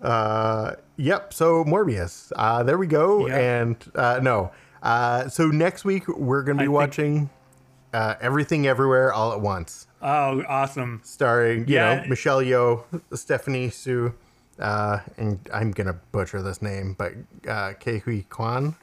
Uh, 0.00 0.74
yep. 0.96 1.32
So 1.32 1.64
Morbius. 1.64 2.32
Uh, 2.36 2.62
there 2.62 2.78
we 2.78 2.86
go. 2.86 3.26
Yeah. 3.26 3.36
And 3.38 3.76
uh, 3.94 4.20
no. 4.22 4.52
Uh, 4.82 5.28
so 5.28 5.46
next 5.48 5.84
week 5.84 6.08
we're 6.08 6.42
gonna 6.42 6.56
be 6.58 6.62
I 6.62 6.66
think- 6.66 6.72
watching 6.74 7.30
uh, 7.92 8.14
Everything 8.20 8.66
Everywhere 8.66 9.12
All 9.12 9.32
at 9.32 9.40
Once, 9.40 9.86
Oh, 10.00 10.42
awesome. 10.48 11.00
starring 11.04 11.66
you 11.68 11.74
Yeah. 11.74 12.02
know 12.02 12.08
Michelle 12.08 12.40
Yeoh, 12.40 12.84
Stephanie 13.14 13.68
Hsu, 13.68 14.12
uh, 14.58 15.00
and 15.16 15.40
I'm 15.52 15.72
gonna 15.72 15.98
butcher 16.12 16.40
this 16.40 16.62
name, 16.62 16.94
but 16.96 17.12
uh, 17.48 17.72
Ke 17.74 18.02
Huy 18.04 18.22
Quan, 18.30 18.76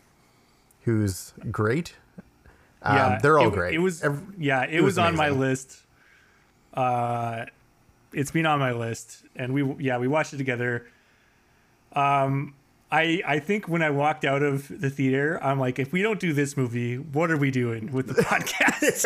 who's 0.83 1.33
great. 1.51 1.95
Um, 2.83 2.95
Yeah, 2.95 3.19
they're 3.21 3.39
all 3.39 3.47
it, 3.47 3.53
great. 3.53 3.73
It 3.75 3.79
was 3.79 4.03
Ev- 4.03 4.21
yeah, 4.37 4.63
it, 4.65 4.81
was 4.81 4.95
was, 4.95 4.97
on 4.99 5.15
my 5.15 5.29
list. 5.29 5.83
Uh, 6.73 7.45
it's 8.13 8.29
been 8.31 8.45
on 8.45 8.59
my 8.59 8.71
list, 8.71 9.23
and 9.35 9.53
we 9.53 9.63
yeah 9.83 9.97
we 9.97 10.07
watched 10.07 10.33
it 10.33 10.37
together. 10.37 10.85
Um, 11.93 12.53
I 12.91 13.21
I 13.27 13.39
think 13.39 13.67
when 13.67 13.81
I 13.81 13.89
walked 13.89 14.23
out 14.25 14.43
of 14.43 14.67
the 14.81 14.89
theater, 14.89 15.39
I'm 15.43 15.59
like, 15.59 15.77
if 15.79 15.91
we 15.91 16.01
don't 16.01 16.19
do 16.19 16.31
this 16.33 16.55
movie, 16.55 16.95
what 16.97 17.29
are 17.31 17.37
we 17.37 17.51
doing 17.51 17.91
with 17.91 18.07
the 18.07 18.13
podcast? 18.23 19.05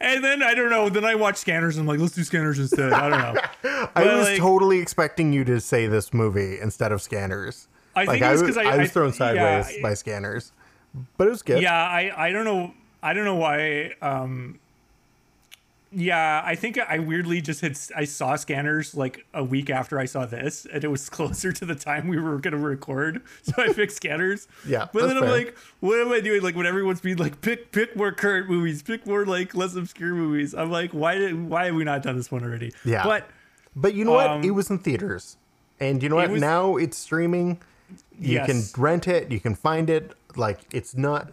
and 0.00 0.22
then 0.22 0.42
I 0.42 0.54
don't 0.54 0.70
know. 0.70 0.88
Then 0.88 1.04
I 1.04 1.14
watched 1.14 1.38
Scanners. 1.38 1.76
and 1.76 1.82
I'm 1.82 1.86
like, 1.88 1.98
let's 2.00 2.14
do 2.14 2.22
Scanners 2.24 2.58
instead. 2.58 2.92
I 2.92 3.08
don't 3.08 3.18
know. 3.34 3.40
I 3.64 3.88
But, 3.94 4.06
was 4.18 4.26
like- 4.28 4.38
totally 4.38 4.78
expecting 4.80 5.32
you 5.32 5.44
to 5.44 5.60
say 5.60 5.86
this 5.86 6.12
movie 6.12 6.58
instead 6.60 6.92
of 6.92 7.00
Scanners. 7.00 7.68
I 7.96 8.04
like 8.04 8.20
think 8.20 8.22
I 8.24 8.36
because 8.36 8.56
I, 8.56 8.64
I 8.64 8.76
was 8.78 8.90
thrown 8.90 9.12
sideways 9.12 9.76
yeah, 9.76 9.82
by 9.82 9.94
scanners, 9.94 10.50
but 11.16 11.28
it 11.28 11.30
was 11.30 11.42
good. 11.42 11.62
Yeah, 11.62 11.72
I 11.72 12.26
I 12.26 12.32
don't 12.32 12.44
know 12.44 12.74
I 13.02 13.12
don't 13.14 13.24
know 13.24 13.36
why. 13.36 13.92
Um, 14.02 14.58
yeah, 15.94 16.42
I 16.44 16.54
think 16.56 16.78
I 16.78 16.98
weirdly 16.98 17.40
just 17.40 17.60
had 17.60 17.78
I 17.96 18.04
saw 18.04 18.36
scanners 18.36 18.94
like 18.94 19.24
a 19.32 19.44
week 19.44 19.70
after 19.70 19.98
I 19.98 20.06
saw 20.06 20.26
this, 20.26 20.66
and 20.72 20.82
it 20.82 20.88
was 20.88 21.08
closer 21.18 21.52
to 21.52 21.64
the 21.64 21.74
time 21.74 22.08
we 22.08 22.18
were 22.18 22.38
gonna 22.38 22.56
record, 22.58 23.22
so 23.42 23.52
I 23.58 23.72
picked 23.72 23.92
scanners. 24.02 24.48
Yeah, 24.66 24.88
but 24.92 25.06
then 25.06 25.16
I'm 25.16 25.22
fair. 25.24 25.32
like, 25.32 25.56
what 25.80 25.98
am 26.00 26.10
I 26.12 26.20
doing? 26.20 26.42
Like 26.42 26.56
when 26.56 26.66
everyone's 26.66 27.00
being 27.00 27.16
like, 27.18 27.40
pick 27.40 27.70
pick 27.72 27.94
more 27.96 28.10
current 28.12 28.48
movies, 28.50 28.82
pick 28.82 29.06
more 29.06 29.24
like 29.24 29.54
less 29.54 29.76
obscure 29.76 30.14
movies. 30.14 30.54
I'm 30.54 30.70
like, 30.70 30.90
why 30.92 31.14
did 31.16 31.48
why 31.48 31.66
have 31.66 31.74
we 31.74 31.84
not 31.84 32.02
done 32.02 32.16
this 32.16 32.30
one 32.32 32.42
already? 32.42 32.72
Yeah. 32.84 33.04
but 33.04 33.28
But 33.76 33.94
you 33.94 34.04
know 34.04 34.12
what? 34.12 34.28
Um, 34.30 34.42
It 34.42 34.50
was 34.52 34.70
in 34.70 34.78
theaters, 34.78 35.36
and 35.80 36.02
you 36.02 36.08
know 36.08 36.16
what? 36.16 36.30
was- 36.30 36.40
now 36.40 36.76
it's 36.76 36.96
streaming. 36.96 37.60
You 38.18 38.34
Yes. 38.34 38.72
can 38.72 38.82
rent 38.82 39.06
it. 39.08 39.30
You 39.30 39.38
can 39.40 39.54
find 39.54 39.88
it. 39.90 40.14
Like 40.36 40.60
it's 40.72 40.96
not. 40.96 41.32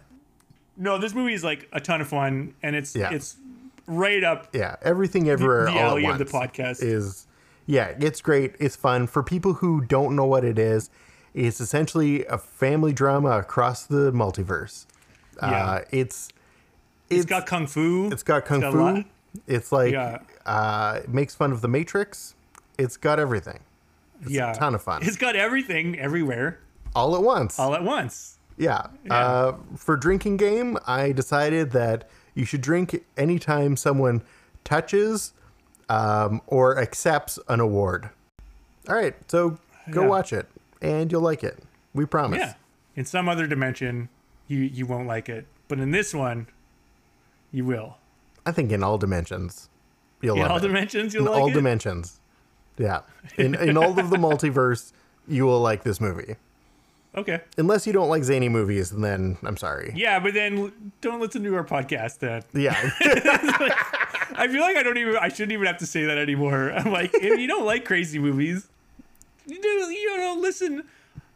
no, 0.76 0.96
this 0.98 1.14
movie 1.14 1.34
is 1.34 1.42
like 1.44 1.68
a 1.72 1.80
ton 1.80 2.00
of 2.00 2.08
fun, 2.08 2.54
and 2.62 2.76
it's 2.76 2.94
Yeah. 2.94 3.10
it's 3.10 3.36
right 3.86 4.22
up 4.24 4.48
Yeah, 4.52 4.76
everything 4.82 5.28
everywhere 5.28 5.64
the 5.66 5.72
all 5.72 5.78
at 5.78 5.84
alley 5.84 6.06
of 6.06 6.18
the 6.18 6.24
podcast. 6.24 6.82
is. 6.82 7.26
Yeah, 7.66 7.94
it's 8.00 8.20
great. 8.20 8.54
It's 8.58 8.74
fun 8.76 9.06
for 9.06 9.22
people 9.22 9.54
who 9.54 9.80
don't 9.82 10.16
know 10.16 10.24
what 10.26 10.44
it 10.44 10.58
is. 10.58 10.90
It's 11.34 11.60
essentially 11.60 12.24
a 12.26 12.36
family 12.38 12.92
drama 12.92 13.38
across 13.38 13.84
the 13.86 14.12
multiverse. 14.12 14.86
Yeah. 15.40 15.48
Uh, 15.48 15.84
it's 15.90 16.28
it's 17.08 17.24
got 17.24 17.46
kung 17.46 17.66
fu. 17.66 18.08
It's 18.12 18.22
got 18.22 18.44
kung 18.44 18.60
got 18.60 18.72
fu. 18.72 19.04
It's 19.46 19.70
like 19.72 19.92
Yeah. 19.92 20.18
uh, 20.44 21.00
it 21.04 21.08
makes 21.08 21.34
fun 21.34 21.52
of 21.52 21.60
the 21.60 21.68
Matrix. 21.68 22.34
It's 22.78 22.96
got 22.96 23.18
everything 23.18 23.60
yeah, 24.26 24.52
a 24.52 24.54
ton 24.54 24.74
of 24.74 24.82
fun. 24.82 25.02
It's 25.04 25.16
got 25.16 25.36
everything 25.36 25.98
everywhere 25.98 26.58
all 26.94 27.14
at 27.16 27.22
once. 27.22 27.58
all 27.58 27.74
at 27.74 27.82
once. 27.84 28.38
yeah. 28.58 28.86
Uh, 29.10 29.52
for 29.76 29.96
drinking 29.96 30.36
game, 30.36 30.76
I 30.86 31.12
decided 31.12 31.70
that 31.72 32.08
you 32.34 32.44
should 32.44 32.60
drink 32.60 33.02
anytime 33.16 33.76
someone 33.76 34.22
touches 34.64 35.32
um, 35.88 36.40
or 36.46 36.78
accepts 36.78 37.38
an 37.48 37.60
award. 37.60 38.10
All 38.88 38.94
right, 38.94 39.14
so 39.30 39.58
go 39.90 40.02
Yeah. 40.02 40.08
watch 40.08 40.32
it, 40.32 40.46
and 40.80 41.10
you'll 41.12 41.20
like 41.22 41.44
it. 41.44 41.58
We 41.94 42.06
promise. 42.06 42.38
Yeah. 42.40 42.54
In 42.96 43.04
some 43.04 43.28
other 43.28 43.46
dimension, 43.46 44.08
you 44.48 44.58
you 44.60 44.86
won't 44.86 45.06
like 45.06 45.28
it, 45.28 45.46
but 45.68 45.78
in 45.78 45.90
this 45.90 46.14
one, 46.14 46.46
you 47.50 47.64
will. 47.64 47.96
I 48.44 48.52
think 48.52 48.72
in 48.72 48.82
all 48.82 48.98
dimensions, 48.98 49.68
you'll 50.20 50.36
In 50.36 50.42
all 50.50 50.56
it. 50.56 50.60
dimensions, 50.62 51.14
you'll 51.14 51.26
in 51.26 51.32
like 51.32 51.40
all 51.40 51.48
it. 51.50 51.54
dimensions. 51.54 52.20
Yeah. 52.78 53.00
In 53.36 53.54
in 53.54 53.76
all 53.76 53.98
of 53.98 54.10
the 54.10 54.16
multiverse, 54.28 54.92
you 55.28 55.44
will 55.44 55.60
like 55.60 55.82
this 55.84 56.00
movie. 56.00 56.36
Okay. 57.16 57.40
Unless 57.58 57.86
you 57.86 57.92
don't 57.92 58.08
like 58.08 58.24
zany 58.24 58.48
movies, 58.48 58.90
then 58.90 59.36
I'm 59.44 59.56
sorry. 59.56 59.92
Yeah, 59.96 60.18
but 60.20 60.34
then 60.34 60.92
don't 61.00 61.20
listen 61.20 61.42
to 61.44 61.54
our 61.56 61.64
podcast. 61.64 62.18
Then 62.18 62.42
Yeah. 62.52 62.74
I 64.34 64.48
feel 64.48 64.62
like 64.62 64.76
I 64.76 64.82
don't 64.82 64.98
even. 64.98 65.16
I 65.16 65.28
shouldn't 65.28 65.52
even 65.52 65.66
have 65.66 65.78
to 65.78 65.86
say 65.86 66.04
that 66.06 66.18
anymore. 66.18 66.72
I'm 66.72 66.90
like, 66.92 67.10
if 67.14 67.38
you 67.38 67.46
don't 67.46 67.66
like 67.66 67.84
crazy 67.84 68.18
movies, 68.18 68.66
you 69.46 69.60
do. 69.60 69.68
You 69.68 70.16
know, 70.18 70.36
listen. 70.40 70.84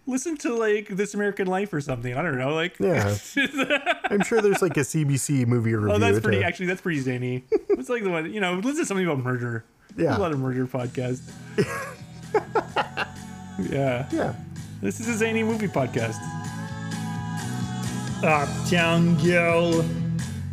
Listen 0.09 0.37
to 0.37 0.55
like 0.55 0.87
This 0.87 1.15
American 1.15 1.49
Life 1.49 1.73
or 1.73 1.81
something. 1.81 2.17
I 2.17 2.23
don't 2.23 2.39
know. 2.39 2.55
Like, 2.55 2.79
Yeah. 2.79 3.17
I'm 4.05 4.23
sure 4.23 4.41
there's 4.41 4.62
like 4.62 4.77
a 4.77 4.83
CBC 4.83 5.49
movie 5.49 5.75
review. 5.75 5.91
oh, 5.93 5.99
that's 5.99 6.21
pretty. 6.21 6.39
to- 6.39 6.45
Actually, 6.45 6.67
that's 6.67 6.81
pretty 6.81 7.01
zany. 7.01 7.43
It's 7.71 7.89
like 7.89 8.05
the 8.05 8.11
one. 8.11 8.33
You 8.33 8.39
know, 8.41 8.55
listen 8.55 8.83
to 8.83 8.87
something 8.87 9.05
about 9.05 9.19
murder. 9.19 9.65
There's 9.97 10.09
Yeah. 10.11 10.17
a 10.17 10.21
lot 10.21 10.31
of 10.31 10.39
murder 10.39 10.65
podcasts. 10.69 11.29
yeah. 13.71 14.07
yeah. 14.12 14.35
This 14.83 15.01
is 15.01 15.09
a 15.09 15.17
zany 15.17 15.43
movie 15.43 15.69
podcast. 15.69 16.21
Uptown 18.23 19.17
girl. 19.25 19.83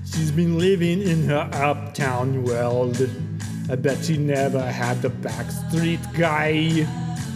She's 0.06 0.32
been 0.32 0.58
living 0.58 1.02
in 1.02 1.24
her 1.28 1.50
uptown 1.52 2.46
world. 2.46 2.98
I 3.70 3.76
bet 3.76 4.06
she 4.06 4.16
never 4.16 4.62
had 4.62 5.04
a 5.04 5.10
backstreet 5.10 6.02
guy. 6.18 6.88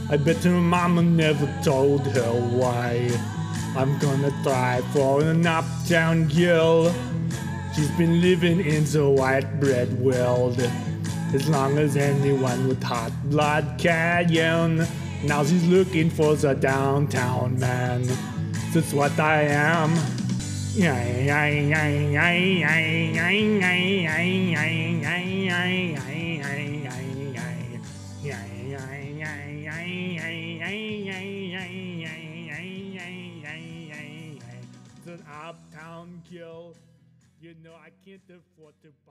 I 0.10 0.16
bet 0.16 0.38
her 0.46 0.62
mama 0.62 1.02
never 1.02 1.46
told 1.62 2.08
her 2.08 2.32
why. 2.58 3.10
I'm 3.76 4.00
gonna 4.00 4.32
try 4.42 4.80
for 4.94 5.22
an 5.22 5.46
uptown 5.46 6.30
girl. 6.30 6.90
She's 7.76 7.92
been 7.98 8.22
living 8.22 8.62
in 8.62 8.86
the 8.86 9.10
white 9.10 9.60
bread 9.60 9.92
world. 10.00 10.58
As 11.34 11.50
long 11.50 11.78
as 11.80 11.98
anyone 11.98 12.70
with 12.70 12.82
hot 12.82 13.12
blood 13.26 13.76
can. 13.78 14.88
Now 15.24 15.44
she's 15.44 15.68
looking 15.68 16.10
for 16.10 16.36
the 16.36 16.54
downtown 16.54 17.60
man. 17.60 18.04
That's 18.74 18.94
what 18.94 19.20
I 19.20 19.44
am. 19.44 19.96
Uptown 35.48 36.22
girl, 36.32 36.76
you 37.42 37.56
know 37.64 37.72
I 37.74 37.90
can't 38.06 38.22
afford 38.30 38.74
to 38.82 38.88
the. 38.88 39.07